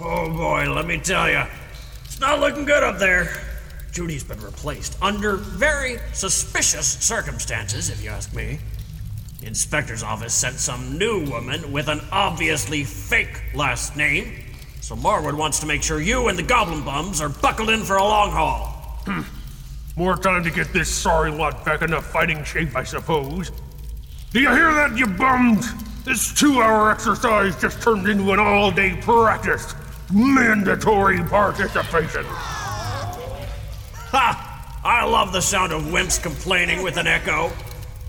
[0.00, 1.42] Oh boy, let me tell you,
[2.04, 3.42] it's not looking good up there.
[3.90, 8.60] Judy's been replaced under very suspicious circumstances, if you ask me.
[9.40, 14.40] The inspector's office sent some new woman with an obviously fake last name.
[14.82, 17.96] So Marwood wants to make sure you and the goblin bums are buckled in for
[17.96, 18.66] a long haul.
[19.04, 19.35] Hmm.
[19.98, 23.50] More time to get this sorry lot back into fighting shape, I suppose.
[24.30, 25.72] Do you hear that, you bums?
[26.04, 29.74] This two hour exercise just turned into an all day practice.
[30.12, 32.24] Mandatory participation.
[34.12, 34.80] Ha!
[34.84, 37.50] I love the sound of wimps complaining with an echo.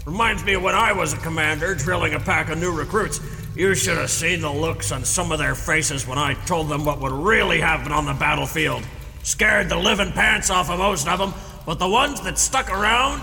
[0.05, 3.21] Reminds me of when I was a commander drilling a pack of new recruits.
[3.55, 6.83] You should have seen the looks on some of their faces when I told them
[6.83, 8.83] what would really happen on the battlefield.
[9.23, 11.33] Scared the living pants off of most of them,
[11.67, 13.21] but the ones that stuck around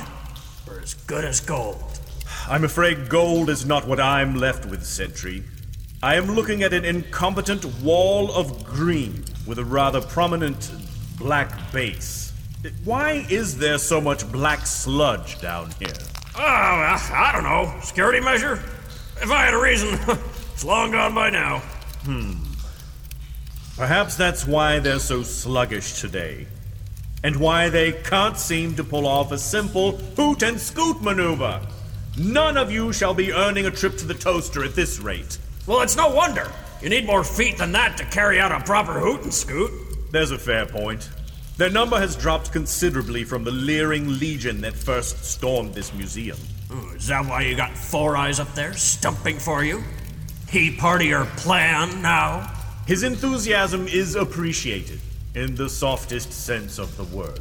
[0.69, 1.83] were as good as gold.
[2.47, 5.43] I'm afraid gold is not what I'm left with, Sentry.
[6.03, 10.71] I am looking at an incompetent wall of green with a rather prominent
[11.17, 12.35] black base.
[12.85, 15.97] Why is there so much black sludge down here?
[16.37, 17.81] Oh, I I don't know.
[17.81, 18.63] Security measure?
[19.23, 19.99] If I had a reason,
[20.53, 21.61] it's long gone by now.
[22.05, 22.33] Hmm.
[23.79, 26.47] Perhaps that's why they're so sluggish today.
[27.25, 31.61] And why they can't seem to pull off a simple hoot and scoot maneuver.
[32.17, 35.39] None of you shall be earning a trip to the toaster at this rate.
[35.67, 36.53] Well, it's no wonder.
[36.83, 39.73] You need more feet than that to carry out a proper hoot and scoot.
[40.13, 41.09] There's a fair point.
[41.57, 46.37] Their number has dropped considerably from the leering legion that first stormed this museum.
[46.71, 49.83] Oh, is that why you got four eyes up there stumping for you?
[50.51, 52.53] He part of your plan now?
[52.87, 55.01] His enthusiasm is appreciated,
[55.35, 57.41] in the softest sense of the word.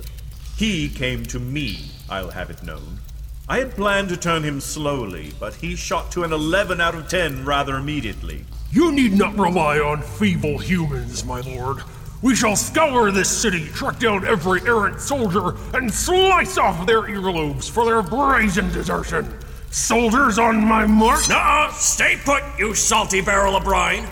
[0.58, 3.00] He came to me, I'll have it known.
[3.48, 7.08] I had planned to turn him slowly, but he shot to an 11 out of
[7.08, 8.46] 10 rather immediately.
[8.72, 11.84] You need not rely on feeble humans, my lord.
[12.22, 17.70] We shall scour this city, track down every errant soldier, and slice off their earlobes
[17.70, 19.38] for their brazen desertion.
[19.72, 21.28] Soldiers on my mark.
[21.28, 21.74] Nuh-uh.
[21.74, 24.08] Stay put, you salty barrel of brine.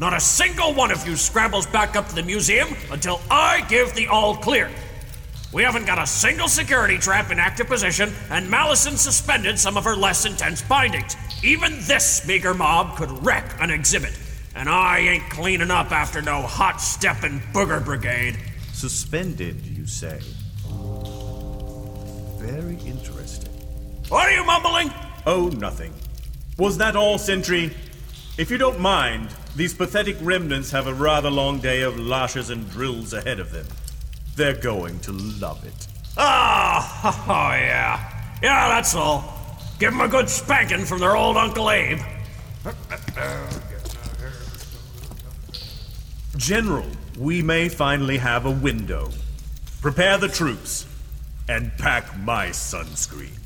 [0.00, 3.94] Not a single one of you scrambles back up to the museum until I give
[3.94, 4.70] the all clear.
[5.52, 9.84] We haven't got a single security trap in active position, and Malison suspended some of
[9.84, 11.14] her less intense bindings.
[11.44, 14.18] Even this meager mob could wreck an exhibit,
[14.54, 18.38] and I ain't cleaning up after no hot steppin' booger brigade.
[18.72, 20.20] Suspended, you say?
[22.38, 23.52] Very interesting.
[24.08, 24.90] What are you mumbling?
[25.26, 25.92] Oh, nothing.
[26.56, 27.74] Was that all, Sentry?
[28.38, 32.68] If you don't mind, these pathetic remnants have a rather long day of lashes and
[32.70, 33.66] drills ahead of them.
[34.36, 35.86] They're going to love it.
[36.16, 38.38] Ah, oh, yeah.
[38.42, 39.38] Yeah, that's all.
[39.78, 42.00] Give 'em a good spanking from their old Uncle Abe.
[46.36, 46.86] General,
[47.18, 49.10] we may finally have a window.
[49.80, 50.86] Prepare the troops
[51.48, 53.38] and pack my sunscreen.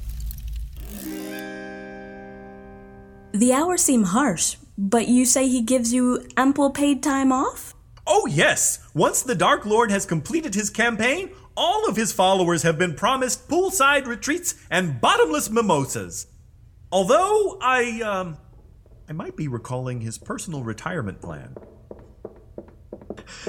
[3.33, 7.75] The hours seem harsh, but you say he gives you ample paid time off?
[8.07, 8.79] Oh, yes!
[8.95, 13.49] Once the Dark Lord has completed his campaign, all of his followers have been promised
[13.49, 16.27] poolside retreats and bottomless mimosas.
[16.93, 18.37] Although I, um,
[19.09, 21.57] I might be recalling his personal retirement plan.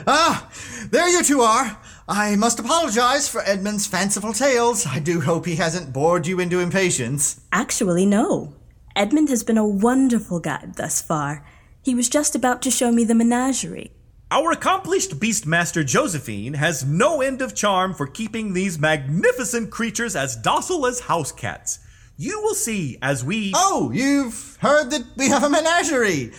[0.08, 0.50] Ah,
[0.90, 1.78] there you two are.
[2.08, 4.88] I must apologize for Edmund's fanciful tales.
[4.88, 7.42] I do hope he hasn't bored you into impatience.
[7.52, 8.57] Actually, no.
[8.98, 11.46] Edmund has been a wonderful guide thus far.
[11.84, 13.92] He was just about to show me the menagerie.
[14.32, 20.36] Our accomplished Beastmaster Josephine has no end of charm for keeping these magnificent creatures as
[20.36, 21.78] docile as house cats.
[22.18, 23.54] You will see as we.
[23.56, 26.32] Oh, you've heard that we have a menagerie.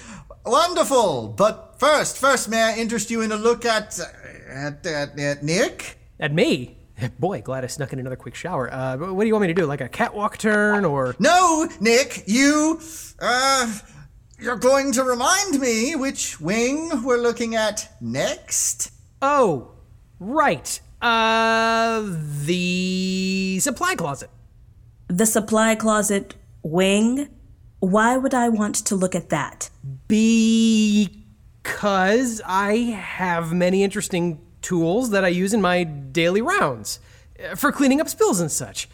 [0.45, 1.29] Wonderful.
[1.29, 4.01] But first, first, may I interest you in a look at.
[4.01, 4.05] Uh,
[4.49, 5.99] at, at, at Nick?
[6.19, 6.78] At me?
[7.19, 8.73] Boy, glad I snuck in another quick shower.
[8.73, 9.67] Uh, what do you want me to do?
[9.67, 11.15] Like a catwalk turn or.
[11.19, 12.81] No, Nick, you.
[13.21, 13.79] Uh.
[14.41, 18.93] You're going to remind me which wing we're looking at next?
[19.21, 19.73] Oh,
[20.21, 20.81] right.
[21.03, 22.05] Uh,
[22.45, 24.31] the supply closet.
[25.09, 27.29] The supply closet wing?
[27.81, 29.71] Why would I want to look at that?
[30.07, 31.11] Because
[32.47, 37.01] I have many interesting tools that I use in my daily rounds
[37.43, 38.89] uh, for cleaning up spills and such.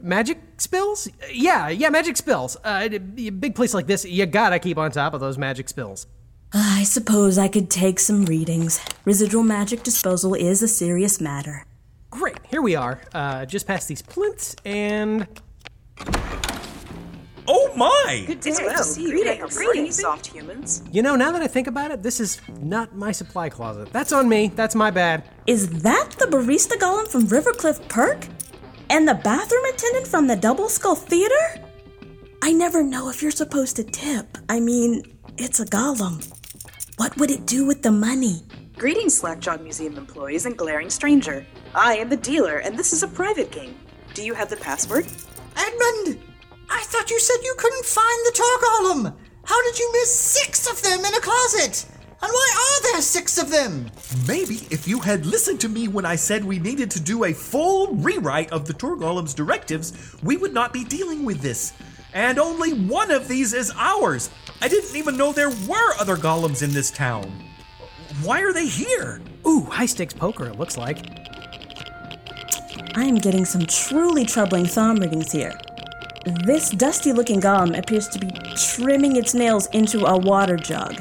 [0.00, 1.08] Magic spills?
[1.32, 2.56] Yeah, yeah, magic spills.
[2.62, 6.06] Uh, a big place like this, you gotta keep on top of those magic spills.
[6.52, 8.80] I suppose I could take some readings.
[9.04, 11.64] Residual magic disposal is a serious matter.
[12.10, 13.00] Great, here we are.
[13.12, 15.26] Uh, just past these plinths and.
[17.48, 18.24] Oh my!
[18.26, 18.54] Good day.
[18.58, 19.10] Well, to see you.
[19.10, 20.82] Greetings, greetings, soft humans.
[20.90, 23.92] You know, now that I think about it, this is not my supply closet.
[23.92, 24.48] That's on me.
[24.48, 25.28] That's my bad.
[25.46, 28.26] Is that the barista golem from Rivercliff Perk?
[28.88, 31.60] And the bathroom attendant from the Double Skull Theater?
[32.42, 34.38] I never know if you're supposed to tip.
[34.48, 35.02] I mean,
[35.38, 36.24] it's a golem.
[36.96, 38.42] What would it do with the money?
[38.76, 41.44] Greetings, Slackjaw Museum employees and glaring stranger.
[41.74, 43.76] I am the dealer, and this is a private game.
[44.14, 45.06] Do you have the password?
[45.56, 46.20] Edmund!
[46.68, 49.16] I thought you said you couldn't find the Tor Golem!
[49.44, 51.86] How did you miss six of them in a closet?
[52.22, 53.90] And why are there six of them?
[54.26, 57.32] Maybe if you had listened to me when I said we needed to do a
[57.32, 61.74] full rewrite of the Tor Golem's directives, we would not be dealing with this.
[62.14, 64.30] And only one of these is ours.
[64.62, 67.30] I didn't even know there were other golems in this town.
[68.22, 69.20] Why are they here?
[69.46, 70.98] Ooh, high stakes poker, it looks like.
[72.96, 75.52] I am getting some truly troubling thumb readings here.
[76.26, 81.00] This dusty looking golem appears to be trimming its nails into a water jug.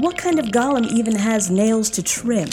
[0.00, 2.48] What kind of golem even has nails to trim?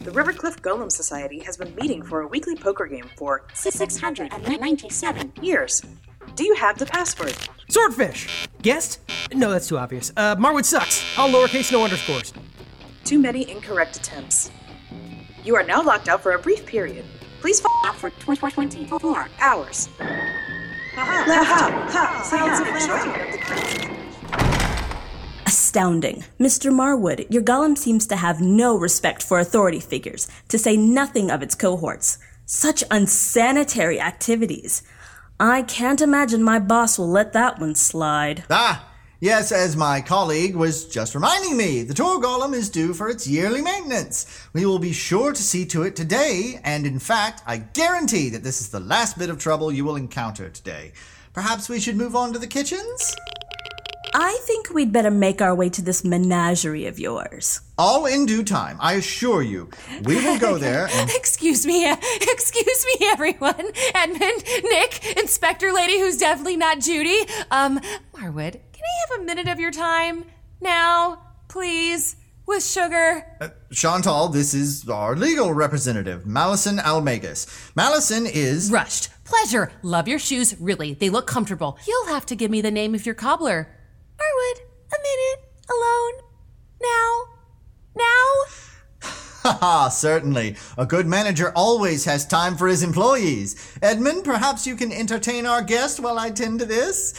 [0.00, 5.82] The Rivercliff Golem Society has been meeting for a weekly poker game for 697 years.
[6.34, 7.36] Do you have the password?
[7.68, 8.48] Swordfish!
[8.62, 9.00] Guessed?
[9.34, 10.12] No, that's too obvious.
[10.16, 11.04] Uh, Marwood sucks.
[11.18, 12.32] All lowercase, no underscores.
[13.04, 14.50] Too many incorrect attempts.
[15.44, 17.04] You are now locked out for a brief period.
[17.40, 19.88] Please follow out for 24 hours.
[20.00, 21.32] Uh-huh.
[21.32, 21.70] Uh-huh.
[22.34, 22.64] Uh-huh.
[25.46, 26.24] Astounding.
[26.40, 26.72] Mr.
[26.72, 31.42] Marwood, your golem seems to have no respect for authority figures, to say nothing of
[31.42, 32.18] its cohorts.
[32.46, 34.82] Such unsanitary activities.
[35.38, 38.44] I can't imagine my boss will let that one slide.
[38.50, 38.87] Ah,
[39.20, 43.26] Yes, as my colleague was just reminding me, the Tor Golem is due for its
[43.26, 44.26] yearly maintenance.
[44.52, 48.44] We will be sure to see to it today, and in fact, I guarantee that
[48.44, 50.92] this is the last bit of trouble you will encounter today.
[51.32, 53.16] Perhaps we should move on to the kitchens?
[54.14, 57.60] I think we'd better make our way to this menagerie of yours.
[57.76, 59.68] All in due time, I assure you.
[60.04, 61.10] We will go there and.
[61.10, 63.72] excuse me, uh, excuse me, everyone.
[63.94, 67.18] Edmund, Nick, Inspector Lady, who's definitely not Judy.
[67.50, 67.80] Um,
[68.14, 70.24] Marwood, can I have a minute of your time?
[70.60, 72.14] Now, please,
[72.46, 73.26] with sugar.
[73.40, 77.72] Uh, Chantal, this is our legal representative, Malison Almagus.
[77.74, 78.70] Malison is.
[78.70, 79.10] Rushed.
[79.24, 79.72] Pleasure.
[79.82, 80.94] Love your shoes, really.
[80.94, 81.76] They look comfortable.
[81.88, 83.68] You'll have to give me the name of your cobbler.
[84.16, 84.60] Marwood,
[84.92, 86.22] a minute, alone,
[86.80, 87.24] now,
[87.96, 89.08] now.
[89.42, 90.54] Haha, certainly.
[90.76, 93.76] A good manager always has time for his employees.
[93.82, 97.14] Edmund, perhaps you can entertain our guest while I tend to this?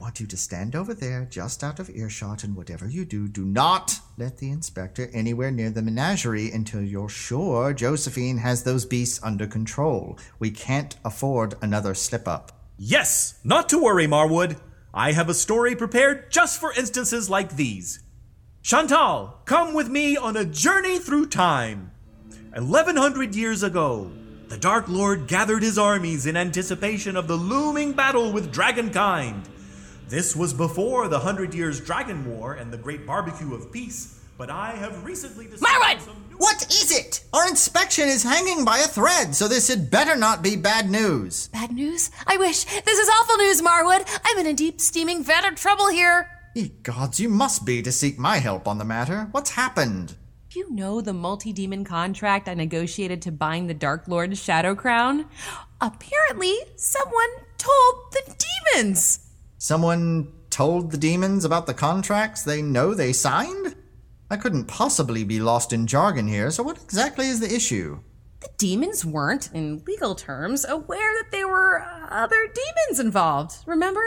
[0.00, 3.44] Want you to stand over there, just out of earshot, and whatever you do, do
[3.44, 9.20] not let the inspector anywhere near the menagerie until you're sure Josephine has those beasts
[9.22, 10.18] under control.
[10.38, 12.50] We can't afford another slip up.
[12.78, 14.58] Yes, not to worry, Marwood.
[14.94, 18.00] I have a story prepared just for instances like these.
[18.62, 21.90] Chantal, come with me on a journey through time.
[22.54, 24.10] 1100 years ago,
[24.48, 29.44] the Dark Lord gathered his armies in anticipation of the looming battle with Dragonkind.
[30.10, 34.50] This was before the Hundred Years Dragon War and the Great Barbecue of Peace, but
[34.50, 35.72] I have recently discovered.
[35.72, 36.00] Marwood!
[36.36, 37.22] What is it?
[37.32, 41.46] Our inspection is hanging by a thread, so this had better not be bad news.
[41.52, 42.10] Bad news?
[42.26, 42.64] I wish.
[42.64, 44.20] This is awful news, Marwood.
[44.24, 46.28] I'm in a deep, steaming vat of trouble here.
[46.56, 49.28] Ye gods, you must be to seek my help on the matter.
[49.30, 50.16] What's happened?
[50.50, 55.26] You know the multi demon contract I negotiated to bind the Dark Lord's Shadow Crown?
[55.80, 58.34] Apparently, someone told the
[58.74, 59.29] demons.
[59.62, 63.76] Someone told the demons about the contracts they know they signed?
[64.30, 68.00] I couldn't possibly be lost in jargon here, so what exactly is the issue?
[68.40, 74.00] The demons weren't, in legal terms, aware that there were other demons involved, remember?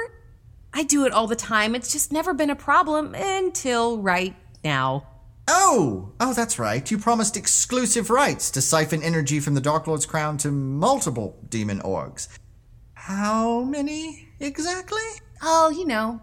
[0.74, 1.76] I do it all the time.
[1.76, 5.06] It's just never been a problem until right now.
[5.48, 6.14] Oh!
[6.20, 6.90] Oh, that's right.
[6.90, 11.80] You promised exclusive rights to siphon energy from the Dark Lord's crown to multiple demon
[11.82, 12.28] orgs.
[12.96, 15.04] How many exactly?
[15.46, 16.22] Oh, you know,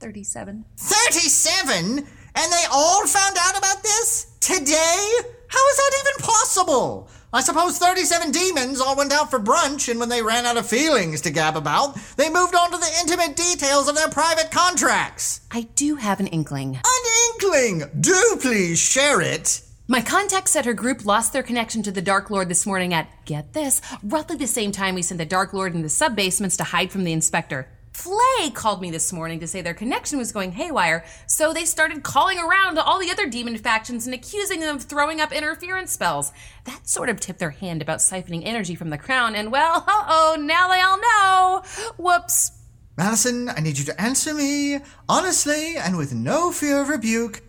[0.00, 0.64] 37.
[0.78, 1.98] 37?
[1.98, 4.32] And they all found out about this?
[4.40, 5.10] Today?
[5.48, 7.10] How is that even possible?
[7.34, 10.66] I suppose 37 demons all went out for brunch, and when they ran out of
[10.66, 15.42] feelings to gab about, they moved on to the intimate details of their private contracts.
[15.50, 16.76] I do have an inkling.
[16.76, 17.82] An inkling!
[18.00, 19.60] Do please share it!
[19.88, 23.10] My contact said her group lost their connection to the Dark Lord this morning at,
[23.26, 26.56] get this, roughly the same time we sent the Dark Lord into the sub basements
[26.56, 27.68] to hide from the inspector.
[27.92, 32.02] Flay called me this morning to say their connection was going haywire, so they started
[32.02, 35.92] calling around to all the other demon factions and accusing them of throwing up interference
[35.92, 36.32] spells.
[36.64, 40.04] That sort of tipped their hand about siphoning energy from the crown, and well, uh
[40.08, 41.62] oh, now they all know.
[41.98, 42.52] Whoops.
[42.96, 44.78] Malison, I need you to answer me
[45.08, 47.42] honestly and with no fear of rebuke.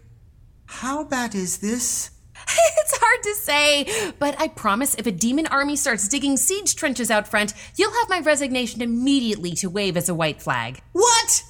[0.66, 2.12] How bad is this?
[2.78, 7.10] it's hard to say, but I promise if a demon army starts digging siege trenches
[7.10, 10.82] out front, you'll have my resignation immediately to wave as a white flag.
[10.92, 11.44] What?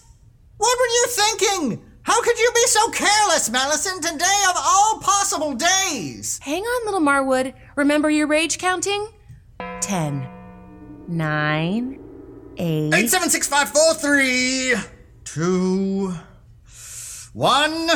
[0.58, 1.89] What were you thinking?
[2.04, 6.39] How could you be so careless, Malison, today of all possible days?
[6.41, 7.54] Hang on, little Marwood.
[7.76, 9.08] Remember your rage counting?
[9.80, 10.28] Ten,
[11.08, 11.99] nine,
[12.58, 12.93] eight.
[12.93, 14.76] Eight, seven, six, five, four, three,
[15.24, 16.14] two,
[17.34, 17.89] one.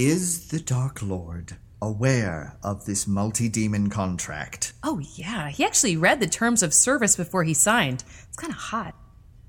[0.00, 4.72] Is the Dark Lord aware of this multi demon contract?
[4.84, 5.48] Oh, yeah.
[5.48, 8.04] He actually read the terms of service before he signed.
[8.28, 8.94] It's kind of hot.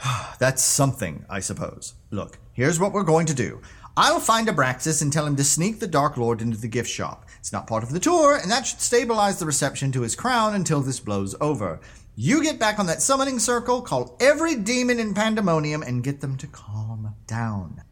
[0.40, 1.94] That's something, I suppose.
[2.10, 3.62] Look, here's what we're going to do.
[3.96, 7.28] I'll find Abraxas and tell him to sneak the Dark Lord into the gift shop.
[7.38, 10.56] It's not part of the tour, and that should stabilize the reception to his crown
[10.56, 11.80] until this blows over.
[12.16, 16.38] You get back on that summoning circle, call every demon in Pandemonium, and get them
[16.38, 17.84] to calm down.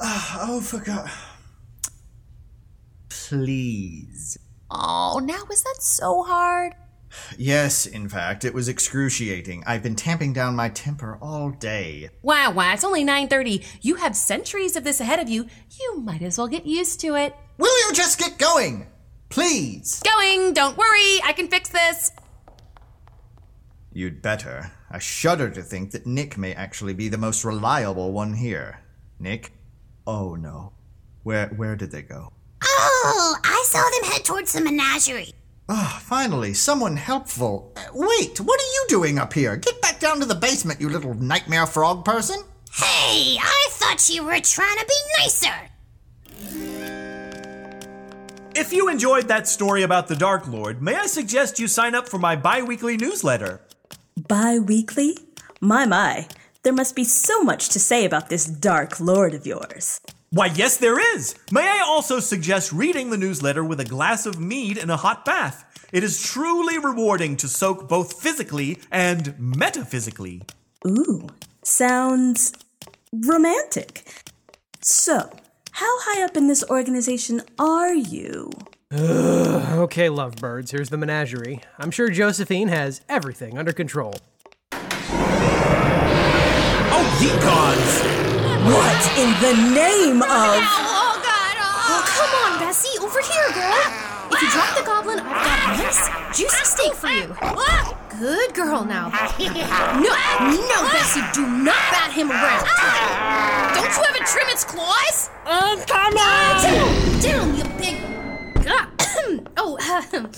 [0.00, 1.10] Ah, oh, for God.
[3.08, 4.38] Please.
[4.70, 6.74] Oh, now is that so hard?
[7.36, 9.64] Yes, in fact, it was excruciating.
[9.66, 12.08] I've been tamping down my temper all day.
[12.22, 13.64] Wow, wow, it's only 9:30.
[13.82, 15.46] You have centuries of this ahead of you.
[15.80, 17.34] You might as well get used to it.
[17.58, 18.86] Will you just get going?
[19.28, 20.00] Please.
[20.04, 22.12] Going, don't worry, I can fix this.
[23.92, 24.70] You'd better.
[24.88, 28.80] I shudder to think that Nick may actually be the most reliable one here.
[29.18, 29.52] Nick?
[30.12, 30.72] Oh no.
[31.22, 32.32] Where where did they go?
[32.64, 35.34] Oh, I saw them head towards the menagerie.
[35.68, 37.72] Ah, finally, someone helpful.
[37.76, 39.54] Uh, wait, what are you doing up here?
[39.54, 42.42] Get back down to the basement, you little nightmare frog person.
[42.72, 45.54] Hey, I thought you were trying to be nicer.
[48.56, 52.08] If you enjoyed that story about the Dark Lord, may I suggest you sign up
[52.08, 53.60] for my bi weekly newsletter?
[54.26, 55.16] Bi weekly?
[55.60, 56.26] My, my.
[56.62, 60.00] There must be so much to say about this Dark Lord of yours.
[60.28, 61.34] Why, yes, there is.
[61.50, 65.24] May I also suggest reading the newsletter with a glass of mead and a hot
[65.24, 65.64] bath?
[65.90, 70.42] It is truly rewarding to soak both physically and metaphysically.
[70.86, 71.28] Ooh,
[71.64, 72.52] sounds
[73.12, 74.22] romantic.
[74.82, 75.30] So,
[75.72, 78.50] how high up in this organization are you?
[78.92, 81.60] okay, lovebirds, here's the menagerie.
[81.78, 84.14] I'm sure Josephine has everything under control.
[87.20, 88.00] Gods!
[88.64, 90.28] What in the name of.
[90.30, 91.56] Oh, God.
[91.60, 92.98] Oh, come on, Bessie.
[92.98, 93.76] Over here, girl.
[94.32, 97.36] If you drop the goblin, I've got a nice, juicy steak for you.
[98.18, 99.10] Good girl now.
[99.38, 100.16] No,
[100.48, 102.64] no, Bessie, do not bat him around.
[103.74, 105.28] Don't you ever trim its claws?
[105.44, 106.62] Oh, come on!
[106.62, 108.00] Down, down, you big.
[109.58, 110.02] oh, uh,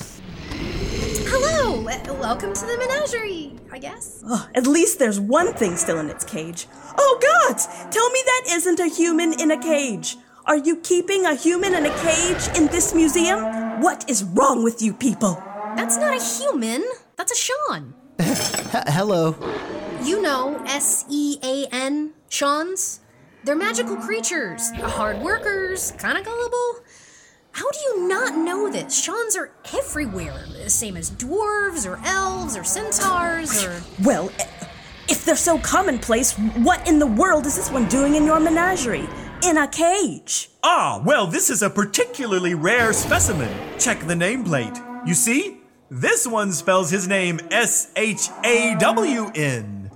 [1.30, 1.84] hello.
[2.20, 4.22] Welcome to the menagerie, I guess.
[4.26, 6.66] Oh, at least there's one thing still in its cage.
[6.98, 7.66] Oh, gods!
[7.90, 10.18] Tell me that isn't a human in a cage.
[10.44, 13.80] Are you keeping a human in a cage in this museum?
[13.80, 15.42] What is wrong with you people?
[15.74, 16.84] That's not a human.
[17.16, 17.94] That's a Sean.
[18.18, 19.36] hello.
[20.04, 23.00] You know, S E A N, Sean's.
[23.44, 26.84] They're magical creatures, hard workers, kind of gullible.
[27.52, 28.98] How do you not know this?
[28.98, 33.82] Sean's are everywhere, same as dwarves or elves or centaurs or.
[34.02, 34.32] Well,
[35.08, 39.08] if they're so commonplace, what in the world is this one doing in your menagerie?
[39.44, 40.50] In a cage?
[40.62, 43.52] Ah, well, this is a particularly rare specimen.
[43.78, 45.06] Check the nameplate.
[45.06, 45.58] You see?
[45.90, 49.90] This one spells his name S H A W N.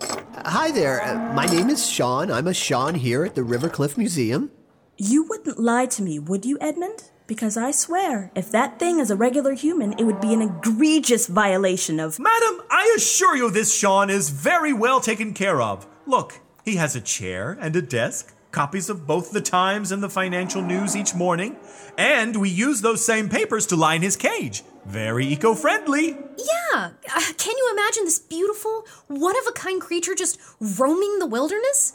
[0.44, 1.02] Hi there.
[1.02, 2.30] Uh, my name is Sean.
[2.30, 4.50] I'm a Sean here at the Rivercliff Museum.
[4.98, 7.10] You wouldn't lie to me, would you, Edmund?
[7.26, 11.26] Because I swear, if that thing is a regular human, it would be an egregious
[11.26, 12.18] violation of.
[12.20, 15.86] Madam, I assure you this Sean is very well taken care of.
[16.06, 20.08] Look, he has a chair and a desk, copies of both the Times and the
[20.08, 21.56] Financial News each morning,
[21.98, 24.62] and we use those same papers to line his cage.
[24.84, 26.16] Very eco friendly.
[26.38, 31.26] Yeah, uh, can you imagine this beautiful, one of a kind creature just roaming the
[31.26, 31.92] wilderness?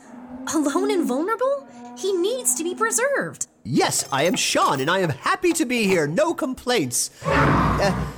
[0.53, 1.67] Alone and vulnerable?
[1.97, 3.47] He needs to be preserved.
[3.63, 6.07] Yes, I am Sean, and I am happy to be here.
[6.07, 7.11] No complaints.
[7.25, 8.11] Uh,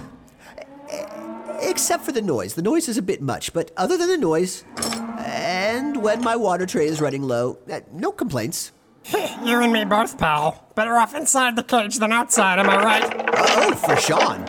[1.62, 2.54] except for the noise.
[2.54, 4.64] The noise is a bit much, but other than the noise,
[5.18, 8.72] and when my water tray is running low, uh, no complaints.
[9.14, 10.66] you and me both, pal.
[10.76, 13.30] Better off inside the cage than outside, am I right?
[13.36, 14.48] Oh, for Sean.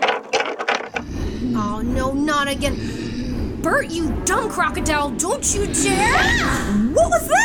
[1.57, 3.61] Oh, no, not again.
[3.62, 6.22] Bert, you dumb crocodile, don't you dare!
[6.92, 7.43] What was that?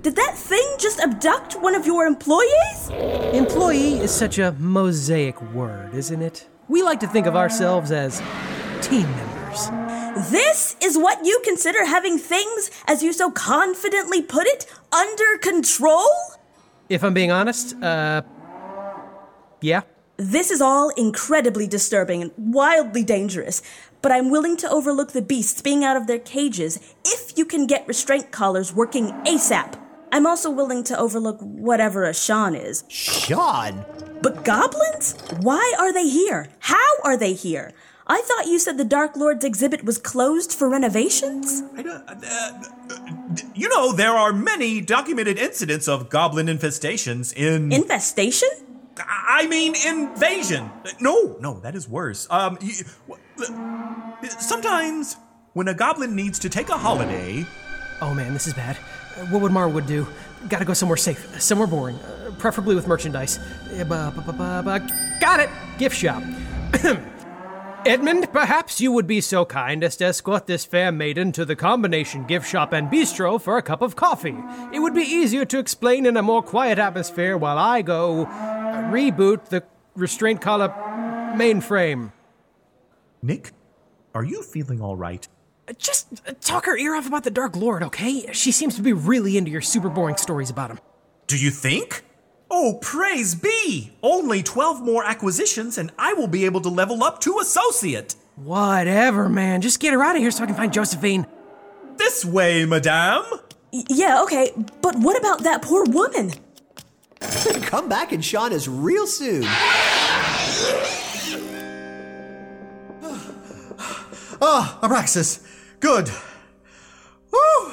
[0.00, 2.88] Did that thing just abduct one of your employees?
[3.32, 6.46] Employee is such a mosaic word, isn't it?
[6.68, 8.22] We like to think of ourselves as
[8.80, 10.30] team members.
[10.30, 16.06] This is what you consider having things, as you so confidently put it, under control?
[16.88, 18.22] If I'm being honest, uh.
[19.60, 19.80] Yeah.
[20.16, 23.62] This is all incredibly disturbing and wildly dangerous,
[24.00, 27.66] but I'm willing to overlook the beasts being out of their cages if you can
[27.66, 29.74] get restraint collars working ASAP.
[30.12, 32.84] I'm also willing to overlook whatever a Sean is.
[32.88, 33.84] Sean?
[34.22, 35.14] But goblins?
[35.40, 36.48] Why are they here?
[36.60, 37.72] How are they here?
[38.06, 41.62] I thought you said the Dark Lord's exhibit was closed for renovations?
[41.76, 43.54] I don't.
[43.54, 47.70] You know, there are many documented incidents of goblin infestations in.
[47.70, 48.48] Infestation?
[49.06, 50.70] I mean, invasion.
[51.00, 52.26] No, no, that is worse.
[52.30, 52.74] Um, you,
[54.40, 55.16] sometimes
[55.52, 57.46] when a goblin needs to take a holiday.
[58.00, 58.76] Oh man, this is bad.
[59.30, 60.06] What would Marwood do?
[60.48, 63.38] Gotta go somewhere safe, somewhere boring, uh, preferably with merchandise.
[65.20, 65.50] Got it!
[65.78, 66.22] Gift shop.
[67.86, 71.56] Edmund, perhaps you would be so kind as to escort this fair maiden to the
[71.56, 74.36] combination gift shop and bistro for a cup of coffee.
[74.72, 79.46] It would be easier to explain in a more quiet atmosphere while I go reboot
[79.46, 79.62] the
[79.94, 80.68] restraint collar
[81.36, 82.12] mainframe.
[83.22, 83.52] Nick,
[84.14, 85.26] are you feeling all right?
[85.76, 88.32] Just uh, talk her ear off about the Dark Lord, okay?
[88.32, 90.78] She seems to be really into your super boring stories about him.
[91.26, 92.04] Do you think?
[92.50, 93.92] Oh, praise be!
[94.02, 98.14] Only 12 more acquisitions, and I will be able to level up to associate.
[98.36, 99.60] Whatever, man.
[99.60, 101.26] Just get her out of here so I can find Josephine.
[101.96, 103.24] This way, madame.
[103.72, 106.32] Y- yeah, okay, but what about that poor woman?
[107.62, 109.42] Come back and Sean is real soon.
[114.40, 115.44] Ah, oh, Abraxas.
[115.80, 116.10] Good.
[117.30, 117.72] Woo!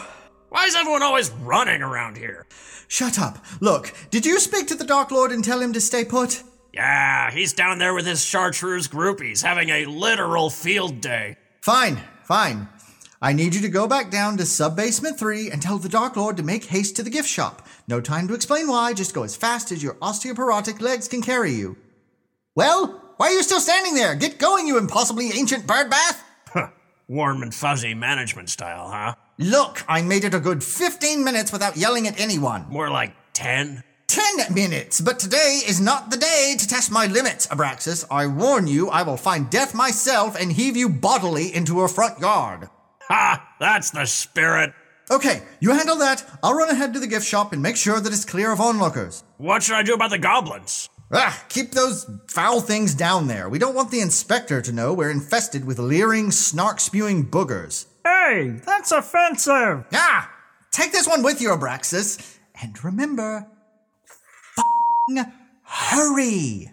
[0.49, 2.45] Why is everyone always running around here?
[2.88, 3.43] Shut up.
[3.62, 6.43] Look, did you speak to the Dark Lord and tell him to stay put?
[6.74, 11.38] Yeah, he's down there with his chartreuse groupies having a literal field day.
[11.62, 12.68] Fine, fine.
[13.22, 16.16] I need you to go back down to sub basement 3 and tell the Dark
[16.16, 17.66] Lord to make haste to the gift shop.
[17.88, 21.53] No time to explain why, just go as fast as your osteoporotic legs can carry
[21.53, 21.78] you.
[22.56, 24.14] Well, why are you still standing there?
[24.16, 26.24] Get going, you impossibly ancient bird bath!
[27.08, 29.14] Warm and fuzzy management style, huh?
[29.38, 32.66] Look, I made it a good 15 minutes without yelling at anyone.
[32.68, 33.84] More like 10?
[34.08, 38.06] 10 minutes, but today is not the day to test my limits, Abraxas.
[38.10, 42.20] I warn you, I will find death myself and heave you bodily into a front
[42.20, 42.70] yard.
[43.08, 43.56] Ha!
[43.60, 44.74] That's the spirit.
[45.12, 46.26] Okay, you handle that.
[46.41, 49.24] I'll run ahead to the gift shop and make sure that it's clear of onlookers.
[49.38, 50.89] What should I do about the goblins?
[51.18, 53.47] Ah, keep those foul things down there.
[53.47, 57.86] We don't want the inspector to know we're infested with leering, snark spewing boogers.
[58.03, 59.86] Hey, that's offensive.
[59.93, 60.30] Ah,
[60.72, 62.38] take this one with you, Abraxas.
[62.61, 63.47] And remember,
[64.57, 65.26] f***ing
[65.63, 66.70] hurry.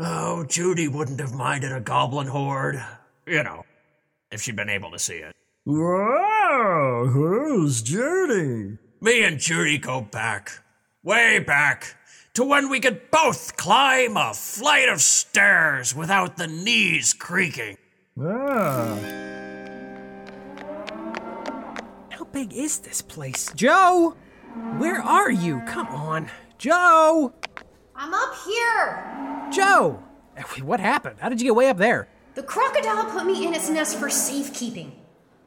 [0.00, 2.84] Oh, Judy wouldn't have minded a goblin horde.
[3.28, 3.64] You know,
[4.32, 5.36] if she'd been able to see it.
[5.64, 8.78] Whoa, who's Judy?
[9.00, 10.64] Me and Judy go back,
[11.04, 11.94] way back,
[12.38, 17.76] to when we could both climb a flight of stairs without the knees creaking.
[18.16, 18.96] Ah.
[22.10, 23.50] How big is this place?
[23.56, 24.14] Joe!
[24.76, 25.62] Where are you?
[25.66, 26.30] Come on.
[26.58, 27.32] Joe!
[27.96, 29.48] I'm up here.
[29.50, 30.00] Joe!
[30.62, 31.16] What happened?
[31.18, 32.06] How did you get way up there?
[32.36, 34.92] The crocodile put me in its nest for safekeeping.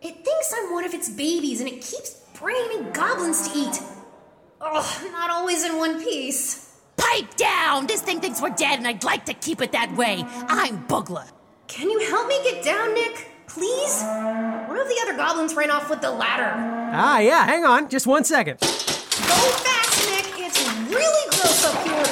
[0.01, 3.81] It thinks I'm one of its babies and it keeps bringing me goblins to eat.
[4.59, 6.67] Ugh, not always in one piece.
[7.01, 7.87] Pipe down!
[7.87, 10.23] This thing thinks we're dead and I'd like to keep it that way.
[10.47, 11.25] I'm Bugler.
[11.67, 13.27] Can you help me get down, Nick?
[13.47, 14.03] Please?
[14.03, 16.53] One of the other goblins ran off with the ladder.
[16.93, 17.89] Ah, yeah, hang on.
[17.89, 18.59] Just one second.
[18.59, 20.27] Go fast, Nick.
[20.37, 22.05] It's really gross up here.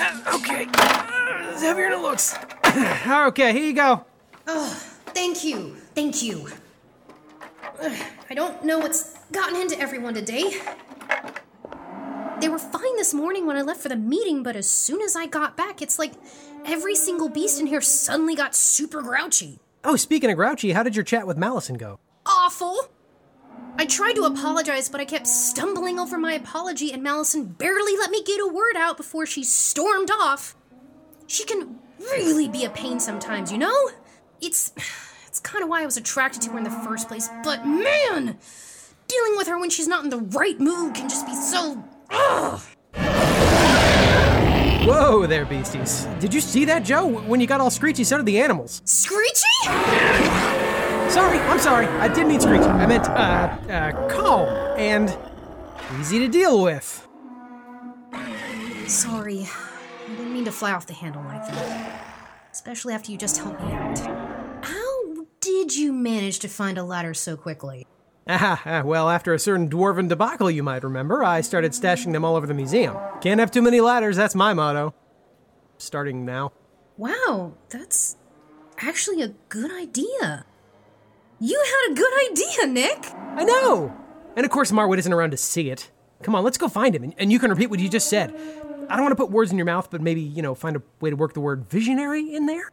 [0.00, 0.66] Uh, okay.
[0.74, 2.36] Uh, it's heavier than it looks.
[3.06, 4.04] okay, here you go.
[4.46, 4.68] Oh,
[5.06, 5.76] thank you.
[5.94, 6.48] Thank you.
[7.80, 10.60] I don't know what's gotten into everyone today.
[12.40, 15.16] They were fine this morning when I left for the meeting, but as soon as
[15.16, 16.12] I got back, it's like
[16.64, 19.58] every single beast in here suddenly got super grouchy.
[19.82, 21.98] Oh, speaking of grouchy, how did your chat with Malison go?
[22.24, 22.90] Awful!
[23.76, 28.10] I tried to apologize, but I kept stumbling over my apology, and Malison barely let
[28.10, 30.54] me get a word out before she stormed off.
[31.26, 33.90] She can really be a pain sometimes, you know?
[34.40, 34.72] It's.
[35.26, 38.38] It's kind of why I was attracted to her in the first place, but man!
[39.06, 41.84] Dealing with her when she's not in the right mood can just be so.
[42.10, 42.60] Ugh!
[44.86, 46.06] Whoa there, beasties.
[46.20, 47.06] Did you see that, Joe?
[47.06, 48.80] When you got all screechy, so did the animals.
[48.84, 49.44] Screechy?
[51.10, 51.86] Sorry, I'm sorry.
[51.86, 52.64] I didn't mean screechy.
[52.64, 54.48] I meant, uh, uh, calm
[54.78, 55.16] and
[56.00, 57.06] easy to deal with.
[58.86, 59.46] Sorry.
[60.06, 62.04] I didn't mean to fly off the handle like that.
[62.50, 63.98] Especially after you just helped me out.
[64.64, 67.86] How did you manage to find a ladder so quickly?
[68.30, 72.24] Ah, ah, well, after a certain dwarven debacle you might remember, I started stashing them
[72.26, 72.94] all over the museum.
[73.22, 74.94] Can't have too many ladders, that's my motto.
[75.78, 76.52] Starting now.
[76.98, 78.16] Wow, that's
[78.82, 80.44] actually a good idea.
[81.40, 83.06] You had a good idea, Nick.
[83.14, 83.96] I know!
[84.36, 85.90] And of course, Marwood isn't around to see it.
[86.22, 88.34] Come on, let's go find him, and- and you can repeat what you just said.
[88.90, 90.82] I don't want to put words in your mouth, but maybe, you know, find a
[91.00, 92.70] way to work the word visionary in there?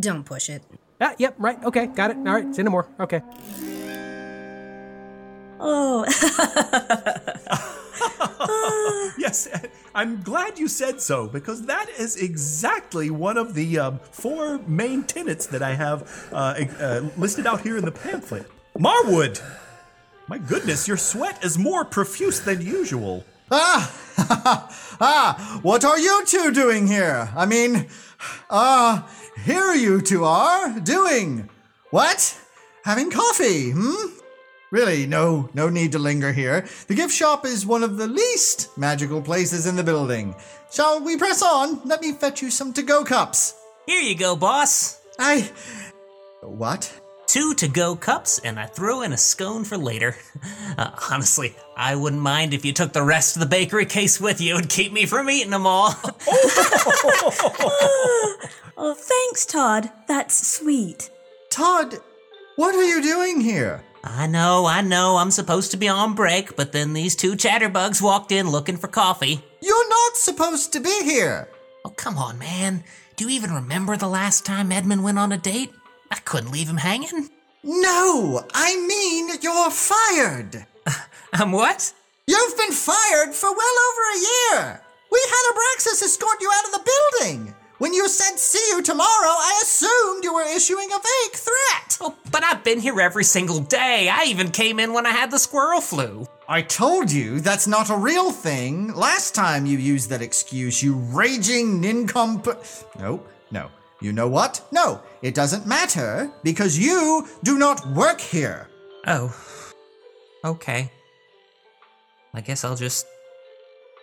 [0.00, 0.62] Don't push it.
[1.00, 2.16] Ah, yep, right, okay, got it.
[2.18, 2.86] All right, say no more.
[3.00, 3.20] Okay.
[5.64, 6.04] Oh.
[9.18, 9.48] yes,
[9.94, 15.04] I'm glad you said so because that is exactly one of the um, four main
[15.04, 18.46] tenets that I have uh, uh, listed out here in the pamphlet.
[18.78, 19.42] Marwood!
[20.28, 23.24] My goodness, your sweat is more profuse than usual.
[23.50, 23.92] Ah!
[25.00, 25.60] ah!
[25.62, 27.30] What are you two doing here?
[27.36, 27.86] I mean,
[28.50, 31.48] ah, uh, here you two are doing.
[31.90, 32.38] What?
[32.84, 34.21] Having coffee, hmm?
[34.72, 36.64] Really, no, no need to linger here.
[36.86, 40.34] The gift shop is one of the least magical places in the building.
[40.72, 41.82] Shall we press on?
[41.84, 43.54] Let me fetch you some to-go cups.
[43.84, 44.98] Here you go, boss.
[45.18, 45.50] I.
[46.40, 46.90] What?
[47.26, 50.16] Two to-go cups, and I throw in a scone for later.
[50.78, 54.40] Uh, honestly, I wouldn't mind if you took the rest of the bakery case with
[54.40, 55.88] you and keep me from eating them all.
[58.78, 59.92] oh, thanks, Todd.
[60.08, 61.10] That's sweet.
[61.50, 61.98] Todd,
[62.56, 63.84] what are you doing here?
[64.04, 68.02] I know, I know, I'm supposed to be on break, but then these two chatterbugs
[68.02, 69.44] walked in looking for coffee.
[69.60, 71.48] You're not supposed to be here.
[71.84, 72.82] Oh, come on, man.
[73.16, 75.70] Do you even remember the last time Edmund went on a date?
[76.10, 77.30] I couldn't leave him hanging.
[77.62, 80.66] No, I mean you're fired.
[81.32, 81.92] I'm what?
[82.26, 84.82] You've been fired for well over a year.
[85.10, 86.90] We had Abraxas escort you out of the
[87.20, 87.54] building.
[87.82, 91.98] When you said see you tomorrow, I assumed you were issuing a vague threat.
[92.00, 94.08] Oh, but I've been here every single day.
[94.08, 96.24] I even came in when I had the squirrel flu.
[96.48, 98.94] I told you that's not a real thing.
[98.94, 102.64] Last time you used that excuse, you raging nincompoop.
[103.00, 103.20] No,
[103.50, 103.68] no.
[104.00, 104.64] You know what?
[104.70, 108.68] No, it doesn't matter because you do not work here.
[109.08, 109.34] Oh.
[110.44, 110.88] Okay.
[112.32, 113.08] I guess I'll just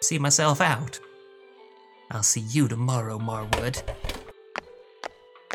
[0.02, 1.00] see myself out.
[2.12, 3.84] I'll see you tomorrow, Marwood.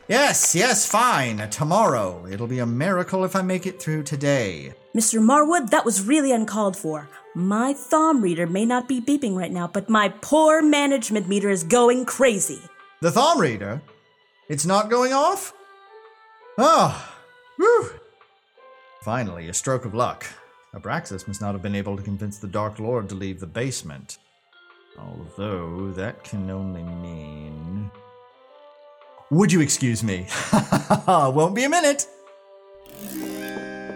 [0.06, 1.48] Yes, yes, fine.
[1.50, 2.26] Tomorrow.
[2.30, 4.74] It'll be a miracle if I make it through today.
[4.94, 5.18] Mr.
[5.18, 7.08] Marwood, that was really uncalled for.
[7.34, 11.64] My thumb reader may not be beeping right now, but my poor management meter is
[11.64, 12.60] going crazy.
[13.00, 13.82] The thumb reader?
[14.48, 15.54] It's not going off?
[16.58, 17.12] Oh,
[17.56, 17.90] whew.
[19.02, 20.26] Finally, a stroke of luck.
[20.74, 24.18] Abraxas must not have been able to convince the Dark Lord to leave the basement.
[24.98, 27.90] Although, that can only mean.
[29.30, 30.28] Would you excuse me?
[31.08, 32.06] Won't be a minute.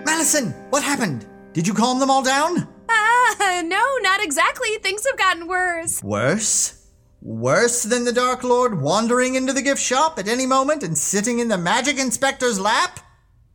[0.05, 1.27] Malison, what happened?
[1.53, 2.67] Did you calm them all down?
[2.89, 4.69] Ah, no, not exactly.
[4.83, 6.03] Things have gotten worse.
[6.03, 6.87] Worse?
[7.23, 11.39] Worse than the Dark Lord wandering into the gift shop at any moment and sitting
[11.39, 13.01] in the magic inspector's lap?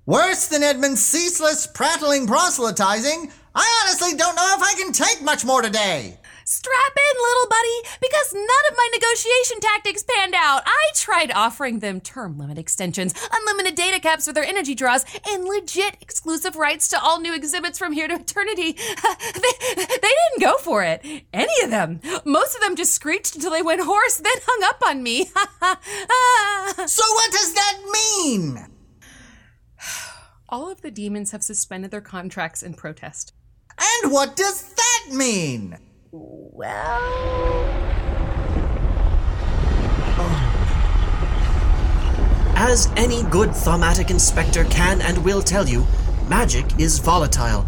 [0.05, 5.45] Worse than Edmund's ceaseless prattling proselytizing, I honestly don't know if I can take much
[5.45, 6.19] more today.
[6.45, 10.63] Strap in, little buddy, because none of my negotiation tactics panned out.
[10.65, 15.45] I tried offering them term limit extensions, unlimited data caps for their energy draws, and
[15.45, 18.71] legit exclusive rights to all new exhibits from here to eternity.
[19.33, 21.05] they, they didn't go for it.
[21.33, 22.01] Any of them.
[22.25, 25.25] Most of them just screeched until they went hoarse, then hung up on me.
[25.25, 28.67] so, what does that mean?
[30.49, 33.33] All of the demons have suspended their contracts in protest.
[33.79, 35.77] And what does that mean?
[36.15, 37.01] Well.
[42.55, 45.87] As any good thaumatic inspector can and will tell you,
[46.27, 47.65] magic is volatile.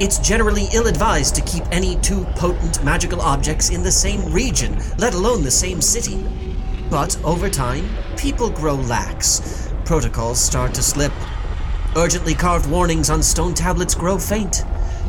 [0.00, 4.76] It's generally ill advised to keep any two potent magical objects in the same region,
[4.98, 6.26] let alone the same city.
[6.90, 9.72] But over time, people grow lax.
[9.84, 11.12] Protocols start to slip.
[11.96, 14.64] Urgently carved warnings on stone tablets grow faint.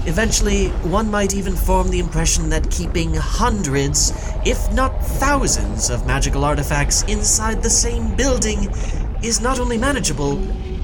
[0.08, 4.12] Eventually, one might even form the impression that keeping hundreds,
[4.44, 8.74] if not thousands, of magical artifacts inside the same building
[9.22, 10.38] is not only manageable,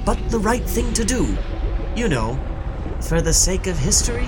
[0.05, 1.36] but the right thing to do.
[1.95, 2.39] You know,
[3.01, 4.28] for the sake of history.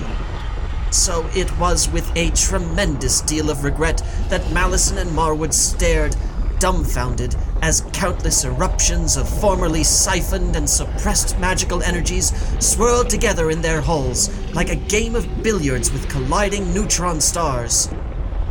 [0.90, 6.16] So it was with a tremendous deal of regret that Malison and Marwood stared,
[6.60, 12.32] dumbfounded, as countless eruptions of formerly siphoned and suppressed magical energies
[12.64, 17.88] swirled together in their hulls like a game of billiards with colliding neutron stars.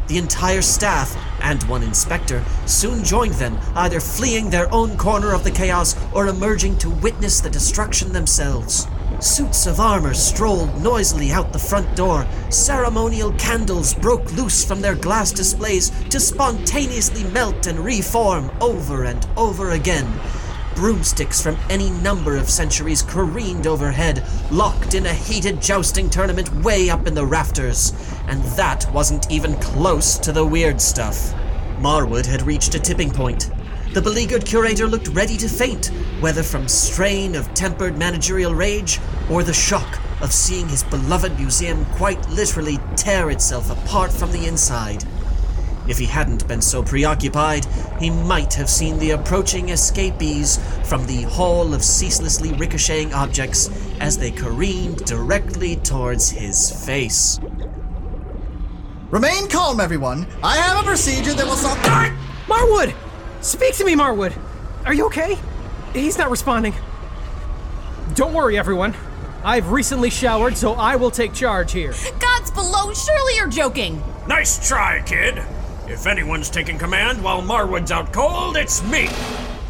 [0.07, 5.43] The entire staff and one inspector soon joined them, either fleeing their own corner of
[5.43, 8.87] the chaos or emerging to witness the destruction themselves.
[9.19, 12.25] Suits of armor strolled noisily out the front door.
[12.49, 19.27] Ceremonial candles broke loose from their glass displays to spontaneously melt and reform over and
[19.35, 20.07] over again.
[20.75, 26.89] Broomsticks from any number of centuries careened overhead, locked in a heated jousting tournament way
[26.89, 27.91] up in the rafters.
[28.29, 31.33] And that wasn't even close to the weird stuff.
[31.79, 33.49] Marwood had reached a tipping point.
[33.93, 35.87] The beleaguered curator looked ready to faint,
[36.19, 38.99] whether from strain of tempered managerial rage
[39.31, 44.45] or the shock of seeing his beloved museum quite literally tear itself apart from the
[44.45, 45.03] inside.
[45.87, 47.65] If he hadn't been so preoccupied,
[47.99, 54.19] he might have seen the approaching escapees from the hall of ceaselessly ricocheting objects as
[54.19, 57.39] they careened directly towards his face.
[59.11, 60.27] Remain calm, everyone.
[60.43, 61.79] I have a procedure that will solve.
[62.47, 62.93] Marwood!
[63.41, 64.37] Speak to me, Marwood!
[64.85, 65.35] Are you okay?
[65.93, 66.75] He's not responding.
[68.13, 68.93] Don't worry, everyone.
[69.43, 71.95] I've recently showered, so I will take charge here.
[72.19, 74.03] God's below, surely you're joking.
[74.27, 75.41] Nice try, kid.
[75.87, 79.07] If anyone's taking command while Marwood's out cold, it's me.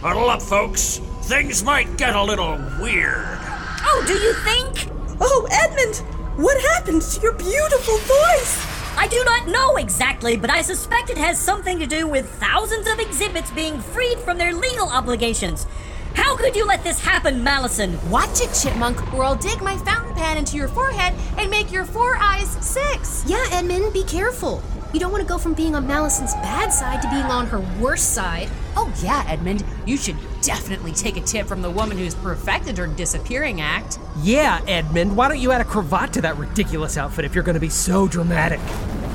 [0.02, 0.98] Huddle up, folks.
[1.22, 3.38] Things might get a little weird.
[3.86, 4.92] Oh, do you think?
[5.22, 5.98] Oh, Edmund!
[6.38, 8.69] What happened to your beautiful voice?
[9.00, 12.86] I do not know exactly, but I suspect it has something to do with thousands
[12.86, 15.68] of exhibits being freed from their legal obligations.
[16.16, 17.98] How could you let this happen, Malison?
[18.10, 21.86] Watch it, Chipmunk, or I'll dig my fountain pen into your forehead and make your
[21.86, 23.24] four eyes six.
[23.26, 24.62] Yeah, Edmund, be careful.
[24.92, 27.62] You don't want to go from being on Malison's bad side to being on her
[27.82, 28.50] worst side.
[28.76, 29.64] Oh, yeah, Edmund.
[29.86, 34.00] You should definitely take a tip from the woman who's perfected her disappearing act.
[34.22, 37.56] Yeah, Edmund, why don't you add a cravat to that ridiculous outfit if you're going
[37.56, 38.60] to be so dramatic?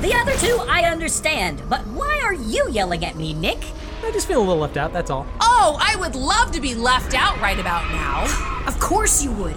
[0.01, 3.63] The other two I understand, but why are you yelling at me, Nick?
[4.03, 5.25] I just feel a little left out, that's all.
[5.41, 8.51] Oh, I would love to be left out right about now.
[8.65, 9.55] Of course you would.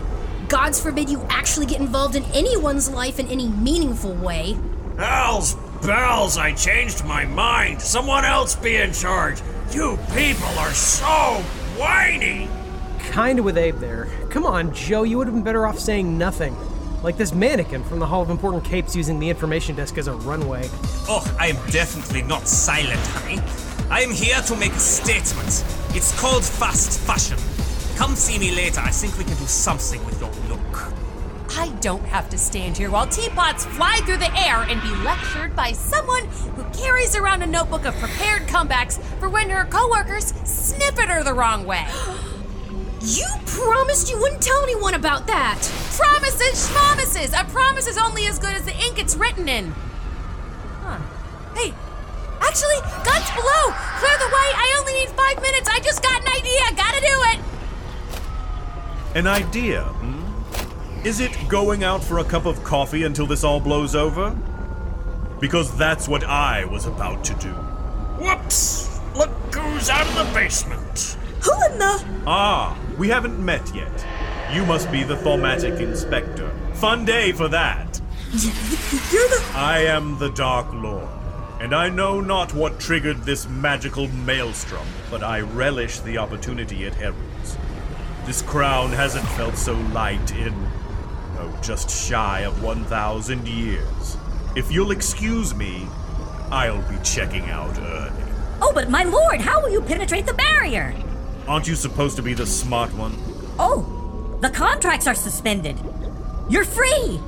[0.51, 4.59] Gods forbid you actually get involved in anyone's life in any meaningful way.
[4.99, 7.81] Hells bells, I changed my mind.
[7.81, 9.41] Someone else be in charge.
[9.71, 11.07] You people are so
[11.77, 12.49] whiny.
[13.13, 14.09] Kinda with Abe there.
[14.31, 16.57] Come on, Joe, you would have been better off saying nothing.
[17.03, 20.15] Like this mannequin from the Hall of Important Capes using the information desk as a
[20.15, 20.69] runway.
[21.09, 23.41] Oh, I am definitely not silent, honey.
[23.91, 25.65] I am here to make a statement.
[25.95, 27.39] It's called fast fashion.
[27.97, 28.81] Come see me later.
[28.81, 30.93] I think we can do something with your look.
[31.51, 35.57] I don't have to stand here while teapots fly through the air and be lectured
[35.57, 36.25] by someone
[36.57, 41.23] who carries around a notebook of prepared comebacks for when her coworkers sniff at her
[41.23, 41.87] the wrong way.
[43.01, 45.61] You promised you wouldn't tell anyone about that.
[45.97, 47.41] Promises, schmomises.
[47.41, 49.71] A promise is only as good as the ink it's written in.
[50.83, 50.99] Huh.
[51.55, 51.73] Hey,
[52.41, 53.73] actually, guns below.
[54.03, 54.49] Clear the way.
[54.51, 55.69] I only need five minutes.
[55.69, 56.61] I just got an idea.
[56.75, 57.39] Gotta do it.
[59.15, 60.18] An idea, hmm?
[61.05, 64.37] Is it going out for a cup of coffee until this all blows over?
[65.41, 67.53] Because that's what I was about to do.
[68.21, 69.01] Whoops!
[69.17, 71.17] Look who's out of the basement.
[71.45, 72.05] Who in the.
[72.27, 74.07] Ah, we haven't met yet.
[74.53, 76.51] You must be the Thaumatic Inspector.
[76.75, 78.01] Fun day for that.
[78.33, 79.45] You're the.
[79.55, 81.09] I am the Dark Lord,
[81.61, 86.95] and I know not what triggered this magical maelstrom, but I relish the opportunity it
[86.95, 87.57] heralds.
[88.27, 90.55] This crown hasn't felt so light in,
[91.39, 94.17] oh, just shy of 1,000 years.
[94.57, 95.87] If you'll excuse me,
[96.51, 98.25] I'll be checking out early.
[98.61, 100.95] Oh, but my lord, how will you penetrate the barrier?
[101.47, 103.15] Aren't you supposed to be the smart one?
[103.59, 105.77] Oh, the contracts are suspended.
[106.49, 107.21] You're free!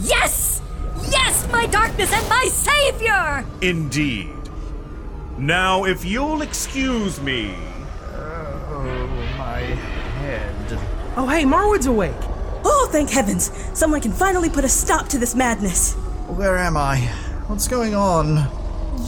[0.00, 0.62] Yes!
[1.10, 3.44] Yes, my darkness and my savior!
[3.62, 4.30] Indeed.
[5.38, 7.54] Now, if you'll excuse me.
[8.12, 10.78] Oh, my head.
[11.16, 12.12] Oh, hey, Marwood's awake.
[12.90, 13.52] Thank heavens!
[13.72, 15.94] Someone can finally put a stop to this madness.
[16.26, 16.98] Where am I?
[17.46, 18.48] What's going on?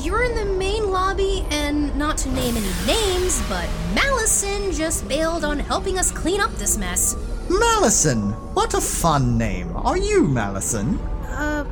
[0.04, 5.44] You're in the main lobby, and not to name any names, but Malison just bailed
[5.44, 7.16] on helping us clean up this mess.
[7.50, 8.30] Malison!
[8.54, 9.76] What a fun name.
[9.76, 11.00] Are you Malison?
[11.26, 11.64] Uh,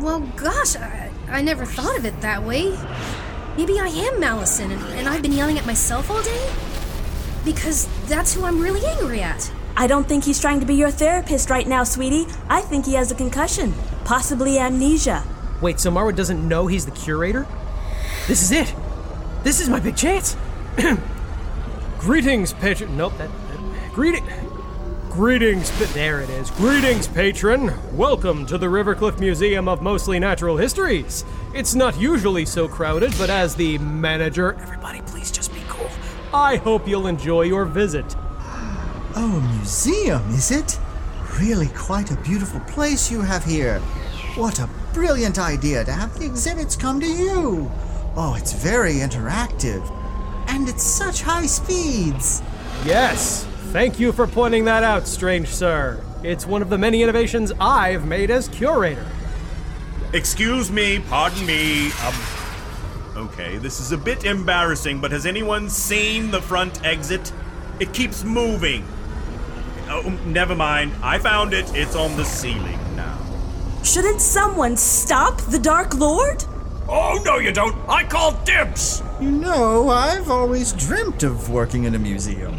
[0.00, 2.76] well, gosh, I, I never thought of it that way.
[3.56, 6.52] Maybe I am Malison, and, and I've been yelling at myself all day?
[7.44, 9.52] Because that's who I'm really angry at.
[9.76, 12.26] I don't think he's trying to be your therapist right now, sweetie.
[12.48, 13.72] I think he has a concussion,
[14.04, 15.24] possibly amnesia.
[15.62, 17.46] Wait, so Marwood doesn't know he's the curator?
[18.26, 18.74] This is it.
[19.42, 20.36] This is my big chance.
[21.98, 22.96] Greetings, patron.
[22.96, 23.30] Nope, that.
[23.48, 24.24] that greeting.
[25.08, 26.50] Greetings, pa- there it is.
[26.52, 27.72] Greetings, patron.
[27.96, 31.24] Welcome to the Rivercliff Museum of Mostly Natural Histories.
[31.54, 35.90] It's not usually so crowded, but as the manager, everybody please just be cool.
[36.32, 38.16] I hope you'll enjoy your visit.
[39.14, 40.78] Oh, a museum, is it?
[41.38, 43.78] Really quite a beautiful place you have here.
[44.36, 47.70] What a brilliant idea to have the exhibits come to you.
[48.16, 49.86] Oh, it's very interactive.
[50.48, 52.42] And it's such high speeds.
[52.86, 56.02] Yes, thank you for pointing that out, strange sir.
[56.22, 59.06] It's one of the many innovations I've made as curator.
[60.14, 61.90] Excuse me, pardon me.
[62.06, 62.14] Um.
[63.14, 67.30] Okay, this is a bit embarrassing, but has anyone seen the front exit?
[67.78, 68.86] It keeps moving.
[69.88, 70.92] Oh, never mind.
[71.02, 71.70] I found it.
[71.74, 73.18] It's on the ceiling now.
[73.82, 76.44] Shouldn't someone stop the Dark Lord?
[76.88, 77.76] Oh, no, you don't.
[77.88, 79.02] I call dibs.
[79.20, 82.54] You know, I've always dreamt of working in a museum.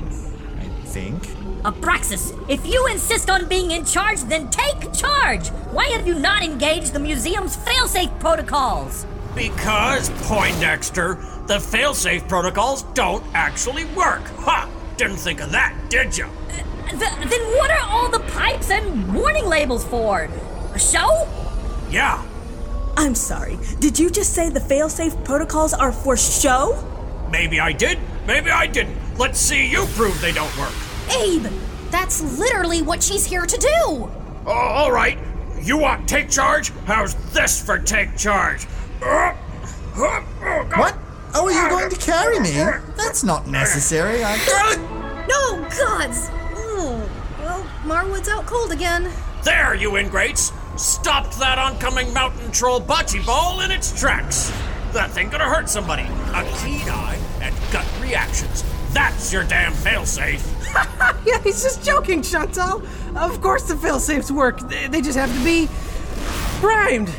[0.60, 1.24] I think.
[1.64, 5.48] Abraxas, if you insist on being in charge, then take charge!
[5.72, 9.06] Why have you not engaged the museum's failsafe protocols?
[9.34, 11.16] Because, Poindexter,
[11.48, 14.24] the failsafe protocols don't actually work.
[14.40, 14.70] Ha!
[14.98, 16.28] Didn't think of that, did you?
[17.00, 20.30] Th- then what are all the pipes and warning labels for?
[20.74, 21.28] A show?
[21.90, 22.24] Yeah.
[22.96, 23.58] I'm sorry.
[23.80, 26.78] Did you just say the failsafe protocols are for show?
[27.32, 28.98] Maybe I did, maybe I didn't.
[29.18, 30.74] Let's see you prove they don't work.
[31.12, 31.48] Abe,
[31.90, 34.12] that's literally what she's here to do.
[34.46, 35.18] Oh, all right.
[35.62, 36.72] You want take charge?
[36.86, 38.68] How's this for take charge?
[39.02, 39.36] Oh,
[39.96, 40.78] God.
[40.78, 40.96] What?
[41.36, 42.52] Oh, are you going to carry me?
[42.96, 44.24] That's not necessary.
[44.24, 45.00] I.
[45.26, 46.30] No, gods!
[46.76, 47.10] Oh,
[47.40, 49.12] well, Marwood's out cold again.
[49.44, 50.52] There, you ingrates!
[50.76, 54.52] Stopped that oncoming mountain troll bocce ball in its tracks.
[54.92, 56.02] That thing could have hurt somebody.
[56.02, 58.64] A keen eye and gut reactions.
[58.92, 60.42] That's your damn failsafe.
[61.26, 62.82] yeah, he's just joking, Chantal.
[63.16, 64.60] Of course the failsafes work.
[64.68, 65.70] They they just have to be
[66.60, 67.14] primed.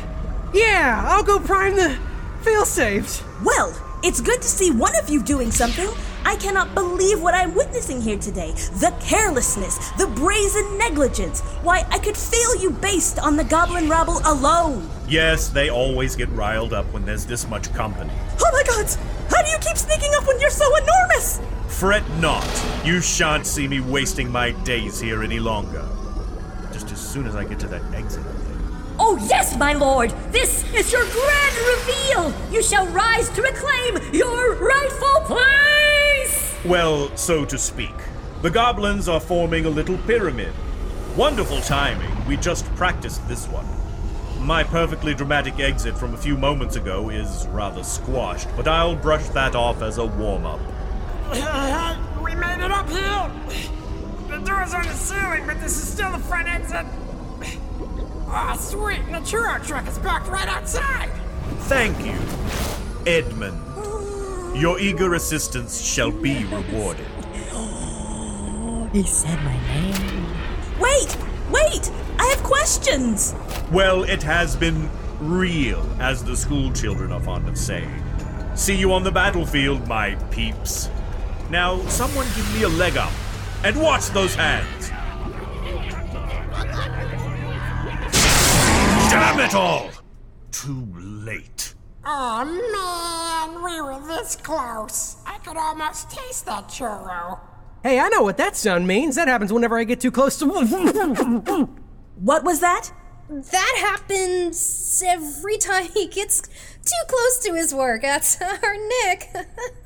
[0.53, 1.97] Yeah, I'll go prime the
[2.43, 3.23] failsafes.
[3.43, 5.89] Well, it's good to see one of you doing something.
[6.25, 8.51] I cannot believe what I'm witnessing here today.
[8.79, 11.41] The carelessness, the brazen negligence.
[11.61, 14.89] Why, I could fail you based on the goblin rabble alone.
[15.07, 18.11] Yes, they always get riled up when there's this much company.
[18.43, 18.97] Oh my gods!
[19.29, 21.41] How do you keep sneaking up when you're so enormous?
[21.67, 22.47] Fret not.
[22.83, 25.87] You shan't see me wasting my days here any longer.
[26.73, 28.23] Just as soon as I get to that exit.
[28.97, 30.09] Oh, yes, my lord!
[30.31, 32.33] This is your grand reveal!
[32.51, 35.84] You shall rise to reclaim your rightful place!
[36.65, 37.93] Well, so to speak.
[38.41, 40.51] The goblins are forming a little pyramid.
[41.15, 42.25] Wonderful timing.
[42.25, 43.67] We just practiced this one.
[44.43, 49.27] My perfectly dramatic exit from a few moments ago is rather squashed, but I'll brush
[49.29, 50.59] that off as a warm up.
[52.23, 53.31] we made it up here!
[54.27, 56.87] The door's are on the ceiling, but this is still the front exit.
[58.27, 59.01] Ah, sweet!
[59.01, 61.11] And the churro truck is parked right outside!
[61.67, 62.17] Thank you,
[63.05, 63.74] Edmund.
[64.55, 67.05] Your eager assistance shall be rewarded.
[68.93, 70.25] He said my name.
[70.79, 71.17] Wait!
[71.51, 71.91] Wait!
[72.17, 73.35] I have questions!
[73.69, 74.89] Well, it has been
[75.19, 78.01] real, as the school children are fond of saying.
[78.55, 80.89] See you on the battlefield, my peeps.
[81.49, 83.11] Now, someone give me a leg up.
[83.65, 84.89] And watch those hands.
[89.09, 89.91] Damn it all!
[90.53, 90.94] Too.
[92.07, 95.17] Oh man, we were this close.
[95.25, 97.39] I could almost taste that churro.
[97.81, 99.15] Hey, I know what that sound means.
[99.15, 100.45] That happens whenever I get too close to.
[102.15, 102.91] what was that?
[103.29, 108.03] That happens every time he gets too close to his work.
[108.03, 109.29] That's our Nick.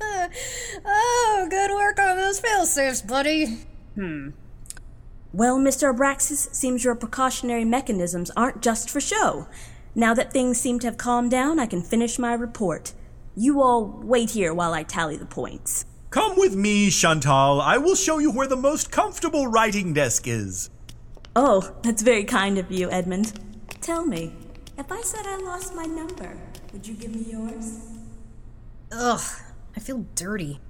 [0.84, 3.66] oh, good work on those failsafes, buddy.
[3.94, 4.30] Hmm.
[5.32, 5.94] Well, Mr.
[5.94, 9.46] Abraxas, seems your precautionary mechanisms aren't just for show.
[9.94, 12.92] Now that things seem to have calmed down, I can finish my report.
[13.36, 15.84] You all wait here while I tally the points.
[16.10, 17.60] Come with me, Chantal.
[17.60, 20.70] I will show you where the most comfortable writing desk is.
[21.36, 23.38] Oh, that's very kind of you, Edmund.
[23.80, 24.32] Tell me,
[24.76, 26.36] if I said I lost my number,
[26.72, 27.80] would you give me yours?
[28.92, 29.20] Ugh,
[29.76, 30.60] I feel dirty.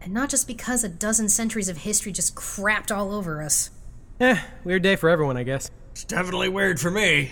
[0.00, 3.70] And not just because a dozen centuries of history just crapped all over us.
[4.18, 5.70] Eh, weird day for everyone, I guess.
[5.92, 7.30] It's definitely weird for me.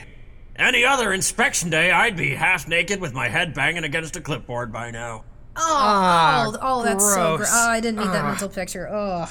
[0.60, 4.70] Any other inspection day, I'd be half naked with my head banging against a clipboard
[4.70, 5.24] by now.
[5.56, 7.48] Oh, Ah, oh, oh, that's so gross.
[7.48, 7.50] gross.
[7.52, 8.86] Oh, I didn't need that mental picture.
[8.86, 9.28] Ugh.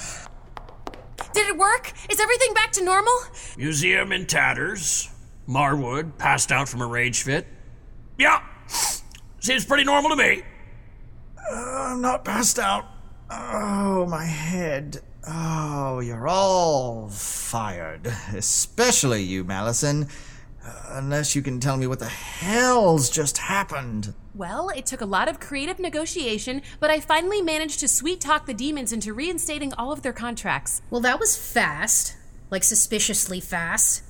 [1.34, 1.94] Did it work?
[2.10, 3.14] Is everything back to normal?
[3.58, 5.10] Museum in tatters.
[5.48, 7.46] Marwood passed out from a rage fit.
[8.18, 8.42] Yeah,
[9.40, 10.42] seems pretty normal to me.
[11.52, 11.54] Uh,
[11.92, 12.86] I'm not passed out.
[13.30, 14.98] Oh, my head.
[15.28, 18.08] Oh, you're all fired.
[18.34, 20.08] Especially you, Malison.
[20.90, 24.14] Unless you can tell me what the hell's just happened.
[24.36, 28.46] Well, it took a lot of creative negotiation, but I finally managed to sweet talk
[28.46, 30.82] the demons into reinstating all of their contracts.
[30.90, 32.16] Well, that was fast.
[32.52, 34.04] Like suspiciously fast.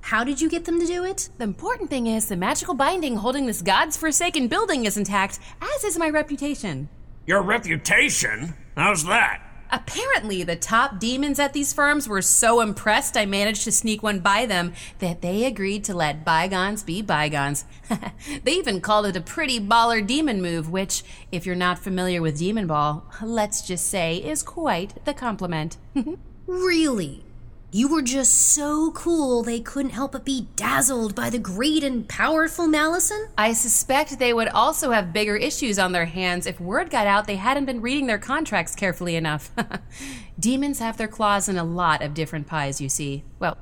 [0.00, 1.28] How did you get them to do it?
[1.38, 5.84] The important thing is the magical binding holding this god's forsaken building is intact, as
[5.84, 6.88] is my reputation.
[7.26, 8.54] Your reputation?
[8.76, 9.45] How's that?
[9.70, 14.20] Apparently, the top demons at these firms were so impressed I managed to sneak one
[14.20, 17.64] by them that they agreed to let bygones be bygones.
[18.44, 21.02] they even called it a pretty baller demon move, which,
[21.32, 25.76] if you're not familiar with Demon Ball, let's just say is quite the compliment.
[26.46, 27.24] Really?
[27.72, 32.08] You were just so cool they couldn't help but be dazzled by the great and
[32.08, 33.28] powerful Malison?
[33.36, 37.26] I suspect they would also have bigger issues on their hands if word got out
[37.26, 39.50] they hadn't been reading their contracts carefully enough.
[40.38, 43.24] Demons have their claws in a lot of different pies, you see.
[43.40, 43.58] Well,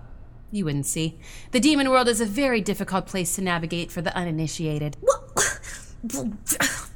[0.51, 1.19] you wouldn't see.
[1.53, 4.99] The demon world is a very difficult place to navigate for the uninitiated.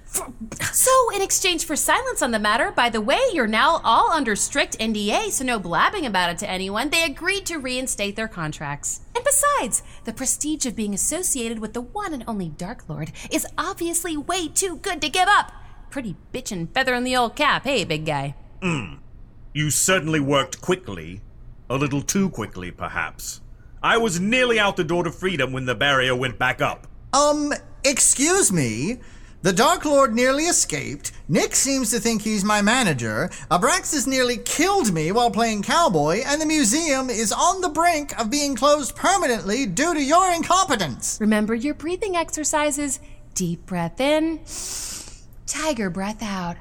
[0.72, 4.34] So, in exchange for silence on the matter, by the way, you're now all under
[4.34, 6.90] strict NDA, so no blabbing about it to anyone.
[6.90, 9.00] They agreed to reinstate their contracts.
[9.14, 13.46] And besides, the prestige of being associated with the one and only Dark Lord is
[13.56, 15.52] obviously way too good to give up.
[15.90, 18.34] Pretty bitchin' feather in the old cap, hey, big guy.
[18.62, 18.94] Hmm.
[19.52, 21.20] You certainly worked quickly.
[21.70, 23.40] A little too quickly, perhaps.
[23.82, 26.86] I was nearly out the door to freedom when the barrier went back up.
[27.12, 27.52] Um,
[27.84, 28.98] excuse me.
[29.40, 31.12] The Dark Lord nearly escaped.
[31.28, 33.30] Nick seems to think he's my manager.
[33.52, 38.30] Abraxas nearly killed me while playing cowboy, and the museum is on the brink of
[38.30, 41.18] being closed permanently due to your incompetence.
[41.20, 42.98] Remember your breathing exercises.
[43.34, 44.40] Deep breath in,
[45.46, 46.56] tiger breath out.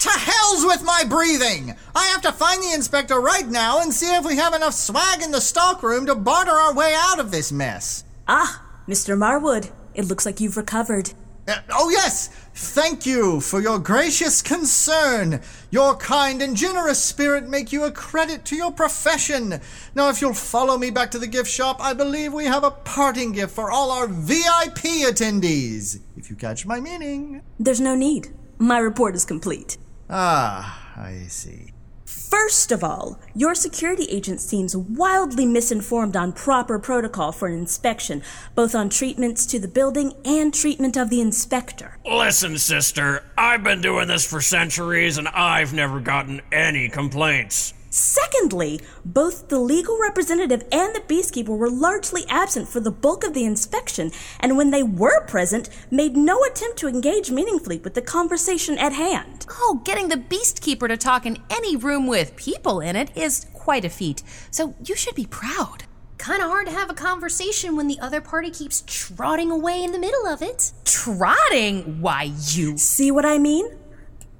[0.00, 1.74] To hell's with my breathing!
[1.94, 5.22] I have to find the inspector right now and see if we have enough swag
[5.22, 8.04] in the stockroom to barter our way out of this mess.
[8.28, 9.16] Ah, Mr.
[9.16, 11.12] Marwood, it looks like you've recovered.
[11.48, 12.28] Uh, oh, yes!
[12.54, 15.40] Thank you for your gracious concern.
[15.70, 19.60] Your kind and generous spirit make you a credit to your profession.
[19.94, 22.70] Now, if you'll follow me back to the gift shop, I believe we have a
[22.70, 26.00] parting gift for all our VIP attendees.
[26.16, 27.42] If you catch my meaning.
[27.58, 28.28] There's no need.
[28.58, 29.78] My report is complete.
[30.08, 31.71] Ah, I see.
[32.12, 38.22] First of all, your security agent seems wildly misinformed on proper protocol for an inspection,
[38.54, 41.98] both on treatments to the building and treatment of the inspector.
[42.04, 47.72] Listen, sister, I've been doing this for centuries and I've never gotten any complaints.
[47.94, 53.34] Secondly, both the legal representative and the beastkeeper were largely absent for the bulk of
[53.34, 58.00] the inspection, and when they were present, made no attempt to engage meaningfully with the
[58.00, 59.44] conversation at hand.
[59.50, 63.84] Oh, getting the beastkeeper to talk in any room with people in it is quite
[63.84, 65.84] a feat, so you should be proud.
[66.16, 69.98] Kinda hard to have a conversation when the other party keeps trotting away in the
[69.98, 70.72] middle of it.
[70.86, 72.00] Trotting?
[72.00, 72.78] Why, you.
[72.78, 73.66] See what I mean?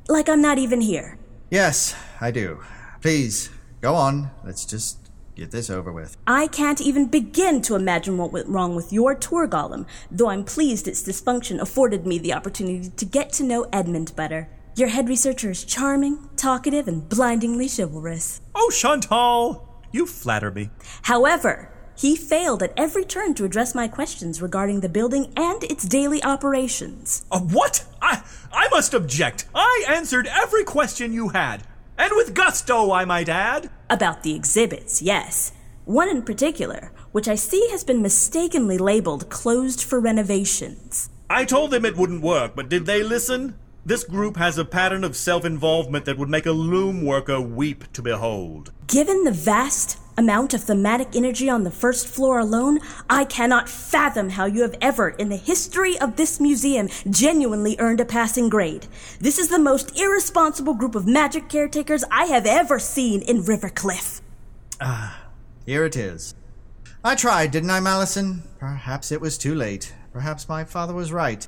[0.08, 1.18] Like I'm not even here.
[1.50, 2.62] Yes, I do.
[3.02, 3.50] Please,
[3.80, 4.30] go on.
[4.44, 6.16] Let's just get this over with.
[6.24, 10.44] I can't even begin to imagine what went wrong with your tour golem, though I'm
[10.44, 14.48] pleased its dysfunction afforded me the opportunity to get to know Edmund better.
[14.76, 18.40] Your head researcher is charming, talkative, and blindingly chivalrous.
[18.54, 20.70] Oh, Chantal, you flatter me.
[21.02, 25.84] However, He failed at every turn to address my questions regarding the building and its
[25.84, 27.24] daily operations.
[27.30, 27.84] Uh, what?
[28.00, 28.22] I,
[28.52, 29.46] I must object.
[29.54, 31.64] I answered every question you had.
[31.98, 33.70] And with gusto, I might add.
[33.90, 35.52] About the exhibits, yes.
[35.84, 41.10] One in particular, which I see has been mistakenly labeled closed for renovations.
[41.28, 43.56] I told them it wouldn't work, but did they listen?
[43.84, 47.92] This group has a pattern of self involvement that would make a loom worker weep
[47.94, 48.70] to behold.
[48.86, 54.30] Given the vast amount of thaumatic energy on the first floor alone, I cannot fathom
[54.30, 58.86] how you have ever, in the history of this museum, genuinely earned a passing grade.
[59.20, 64.20] This is the most irresponsible group of magic caretakers I have ever seen in Rivercliff.
[64.80, 65.28] Ah,
[65.64, 66.34] here it is.
[67.04, 68.42] I tried, didn't I, Malison?
[68.58, 69.92] Perhaps it was too late.
[70.12, 71.46] Perhaps my father was right.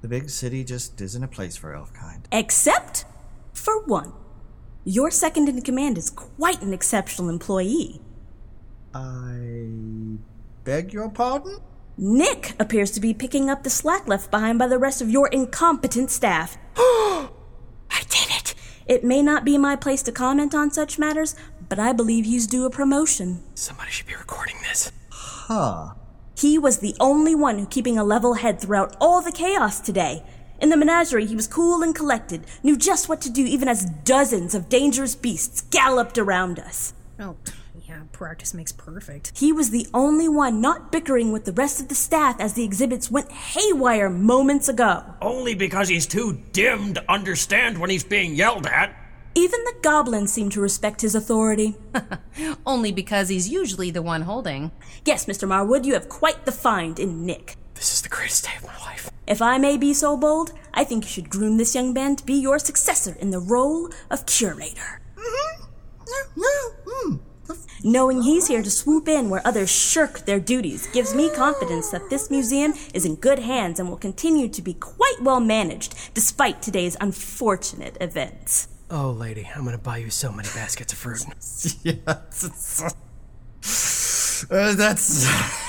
[0.00, 2.24] The big city just isn't a place for Elfkind.
[2.32, 3.04] Except
[3.52, 4.12] for one.
[4.88, 8.00] Your second in command is quite an exceptional employee.
[8.94, 10.16] I
[10.64, 11.58] beg your pardon?
[11.98, 15.28] Nick appears to be picking up the slack left behind by the rest of your
[15.28, 16.56] incompetent staff.
[16.78, 17.28] I
[18.08, 18.54] did it!
[18.86, 21.36] It may not be my place to comment on such matters,
[21.68, 23.42] but I believe he's due a promotion.
[23.54, 24.90] Somebody should be recording this.
[25.10, 25.92] Huh.
[26.34, 30.24] He was the only one who keeping a level head throughout all the chaos today.
[30.60, 33.84] In the menagerie, he was cool and collected, knew just what to do even as
[34.04, 36.94] dozens of dangerous beasts galloped around us.
[37.20, 37.36] Oh,
[37.88, 39.32] yeah, practice makes perfect.
[39.38, 42.64] He was the only one not bickering with the rest of the staff as the
[42.64, 45.04] exhibits went haywire moments ago.
[45.22, 48.94] Only because he's too dim to understand when he's being yelled at.
[49.36, 51.76] Even the goblins seem to respect his authority.
[52.66, 54.72] Only because he's usually the one holding.
[55.04, 55.46] Yes, Mr.
[55.46, 57.54] Marwood, you have quite the find in Nick.
[57.74, 59.07] This is the greatest day of my life.
[59.28, 62.24] If I may be so bold, I think you should groom this young man to
[62.24, 65.02] be your successor in the role of curator.
[67.84, 72.08] Knowing he's here to swoop in where others shirk their duties gives me confidence that
[72.08, 76.62] this museum is in good hands and will continue to be quite well managed despite
[76.62, 78.68] today's unfortunate events.
[78.90, 81.22] Oh, lady, I'm gonna buy you so many baskets of fruit.
[81.84, 82.94] yes.
[84.50, 85.67] Uh, that's.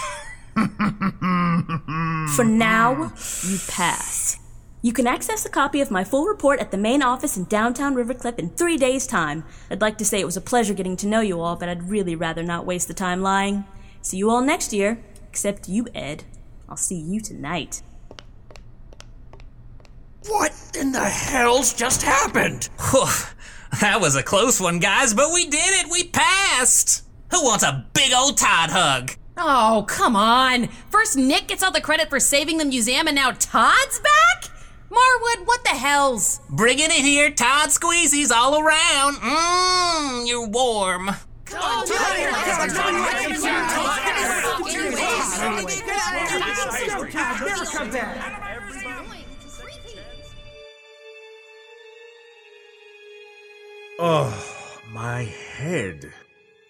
[2.35, 4.39] For now, you pass.
[4.81, 7.95] You can access a copy of my full report at the main office in downtown
[7.95, 9.43] Rivercliff in three days' time.
[9.69, 11.89] I'd like to say it was a pleasure getting to know you all, but I'd
[11.89, 13.65] really rather not waste the time lying.
[14.01, 16.23] See you all next year, except you, Ed.
[16.69, 17.81] I'll see you tonight.
[20.27, 22.69] What in the hell's just happened?
[23.81, 25.91] that was a close one, guys, but we did it!
[25.91, 27.05] We passed!
[27.31, 29.11] Who wants a big old Todd hug?
[29.41, 30.67] Oh, come on.
[30.89, 34.51] First, Nick gets all the credit for saving the museum, and now Todd's back?
[34.91, 36.41] Marwood, what the hell's?
[36.49, 39.15] Bringing it here, Todd squeezies all around.
[39.15, 41.11] Mmm, you're warm.
[41.45, 41.85] Come on,
[54.01, 56.13] Oh, my head.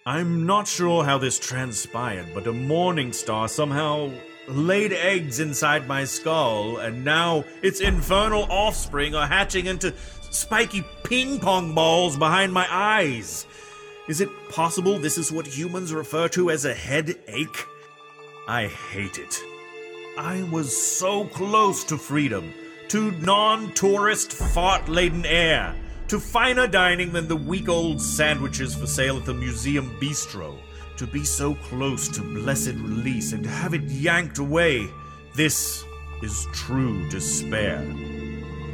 [0.06, 4.10] I'm not sure how this transpired, but a morning star somehow
[4.48, 9.92] laid eggs inside my skull, and now its infernal offspring are hatching into
[10.30, 13.46] spiky ping pong balls behind my eyes.
[14.08, 17.66] Is it possible this is what humans refer to as a headache?
[18.48, 19.38] I hate it.
[20.16, 22.54] I was so close to freedom,
[22.88, 25.76] to non tourist, fart laden air,
[26.10, 30.58] to finer dining than the week old sandwiches for sale at the museum bistro,
[30.96, 34.90] to be so close to blessed release and have it yanked away.
[35.36, 35.84] This
[36.20, 37.82] is true despair.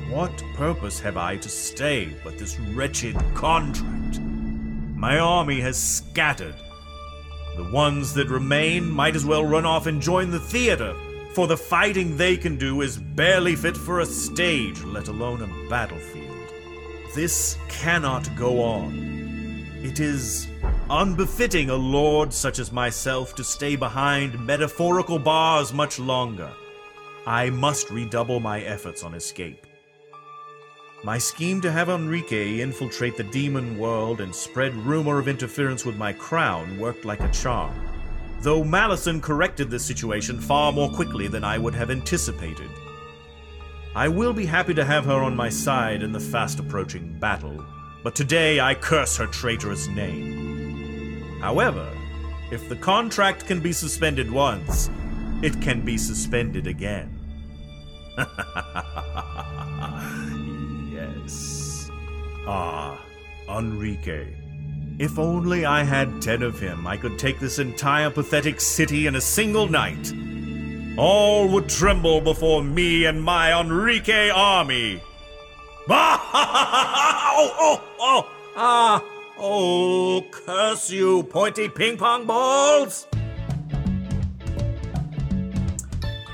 [0.08, 4.18] What purpose have I to stay but this wretched contract?
[4.18, 6.54] My army has scattered.
[7.58, 10.96] The ones that remain might as well run off and join the theater,
[11.34, 15.68] for the fighting they can do is barely fit for a stage, let alone a
[15.68, 16.25] battlefield.
[17.16, 19.66] This cannot go on.
[19.82, 20.48] It is
[20.90, 26.52] unbefitting a lord such as myself to stay behind metaphorical bars much longer.
[27.26, 29.66] I must redouble my efforts on escape.
[31.04, 35.96] My scheme to have Enrique infiltrate the demon world and spread rumor of interference with
[35.96, 37.74] my crown worked like a charm.
[38.42, 42.68] Though Malison corrected the situation far more quickly than I would have anticipated.
[43.96, 47.64] I will be happy to have her on my side in the fast approaching battle,
[48.04, 51.40] but today I curse her traitorous name.
[51.40, 51.88] However,
[52.52, 54.90] if the contract can be suspended once,
[55.40, 57.18] it can be suspended again.
[60.92, 61.90] yes.
[62.46, 63.02] Ah,
[63.48, 64.26] Enrique.
[64.98, 69.16] If only I had ten of him, I could take this entire pathetic city in
[69.16, 70.12] a single night.
[70.96, 75.02] All would tremble before me and my Enrique army.
[75.90, 79.04] oh, oh, oh, ah,
[79.38, 83.06] oh, curse you, pointy ping pong balls!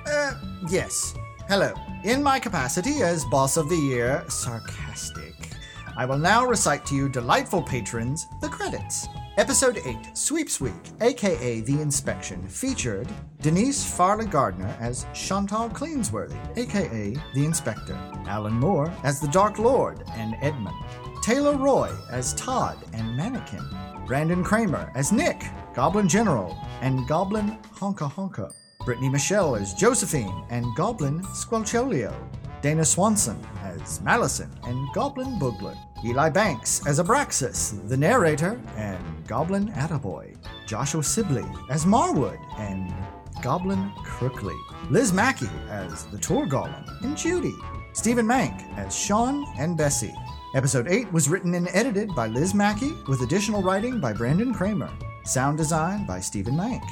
[0.07, 0.35] Uh,
[0.69, 1.15] yes.
[1.49, 1.75] Hello.
[2.05, 5.51] In my capacity as Boss of the Year, Sarcastic,
[5.97, 9.09] I will now recite to you, delightful patrons, the credits.
[9.39, 13.09] Episode 8, Sweeps Week, aka The Inspection, featured
[13.41, 17.95] Denise Farley Gardner as Chantal Cleansworthy, aka The Inspector,
[18.27, 20.77] Alan Moore as the Dark Lord and Edmund,
[21.23, 23.65] Taylor Roy as Todd and Mannequin,
[24.07, 28.53] Brandon Kramer as Nick, Goblin General, and Goblin Honka Honka,
[28.85, 32.13] Brittany Michelle as Josephine and Goblin Squelcholio,
[32.61, 39.73] Dana Swanson as Malison and Goblin Boogler, Eli Banks as Abraxas, the narrator, and Goblin
[39.73, 40.37] Attaboy,
[40.67, 42.93] Joshua Sibley as Marwood and
[43.41, 44.55] Goblin Crookley,
[44.91, 47.55] Liz Mackey as the Tour Golem and Judy,
[47.95, 50.15] Stephen Mank as Sean and Bessie.
[50.55, 54.91] Episode 8 was written and edited by Liz Mackey with additional writing by Brandon Kramer,
[55.25, 56.87] sound design by Stephen Mank.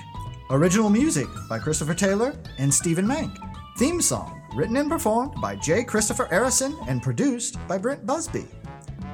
[0.49, 3.37] Original music by Christopher Taylor and Stephen Mank.
[3.77, 5.85] Theme song written and performed by J.
[5.85, 8.47] Christopher Arison and produced by Brent Busby.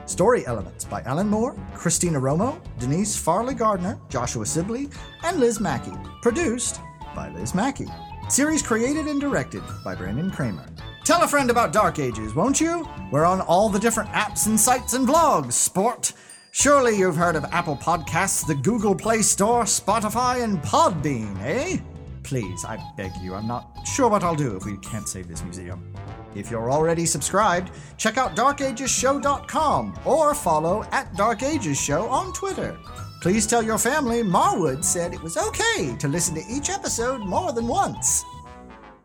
[0.06, 4.88] Story elements by Alan Moore, Christina Romo, Denise Farley Gardner, Joshua Sibley,
[5.24, 5.92] and Liz Mackey.
[6.22, 6.80] Produced
[7.14, 7.88] by Liz Mackey.
[8.28, 10.66] Series created and directed by Brandon Kramer.
[11.04, 12.88] Tell a friend about Dark Ages, won't you?
[13.10, 16.12] We're on all the different apps and sites and vlogs, sport.
[16.52, 21.78] Surely you've heard of Apple Podcasts, the Google Play Store, Spotify, and Podbean, eh?
[22.22, 25.42] Please, I beg you, I'm not sure what I'll do if we can't save this
[25.42, 25.92] museum.
[26.36, 32.76] If you're already subscribed, check out darkageshow.com or follow at Dark Ages Show on Twitter.
[33.22, 37.52] Please tell your family Marwood said it was okay to listen to each episode more
[37.52, 38.24] than once.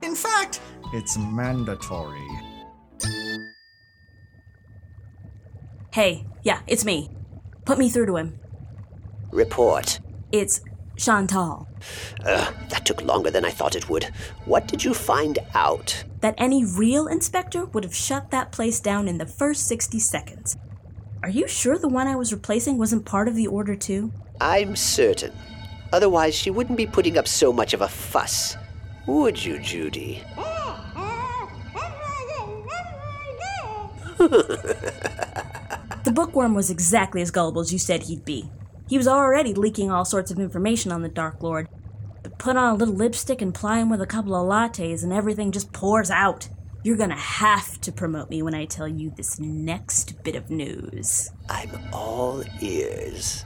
[0.02, 0.60] In fact,
[0.94, 2.28] it's mandatory.
[5.94, 7.10] Hey, yeah, it's me.
[7.66, 8.40] Put me through to him.
[9.32, 10.00] Report.
[10.32, 10.62] It's
[10.98, 11.68] Chantal.
[12.26, 14.06] Ugh, that took longer than I thought it would.
[14.46, 16.04] What did you find out?
[16.22, 20.56] That any real inspector would have shut that place down in the first 60 seconds.
[21.24, 24.12] Are you sure the one I was replacing wasn't part of the order, too?
[24.40, 25.34] I'm certain.
[25.94, 28.58] Otherwise, she wouldn't be putting up so much of a fuss.
[29.06, 30.24] Would you, Judy?
[36.04, 38.50] The bookworm was exactly as gullible as you said he'd be.
[38.90, 41.70] He was already leaking all sorts of information on the Dark Lord.
[42.38, 45.52] Put on a little lipstick and ply him with a couple of lattes, and everything
[45.52, 46.48] just pours out.
[46.84, 51.30] You're gonna have to promote me when I tell you this next bit of news.
[51.50, 53.46] I'm all ears.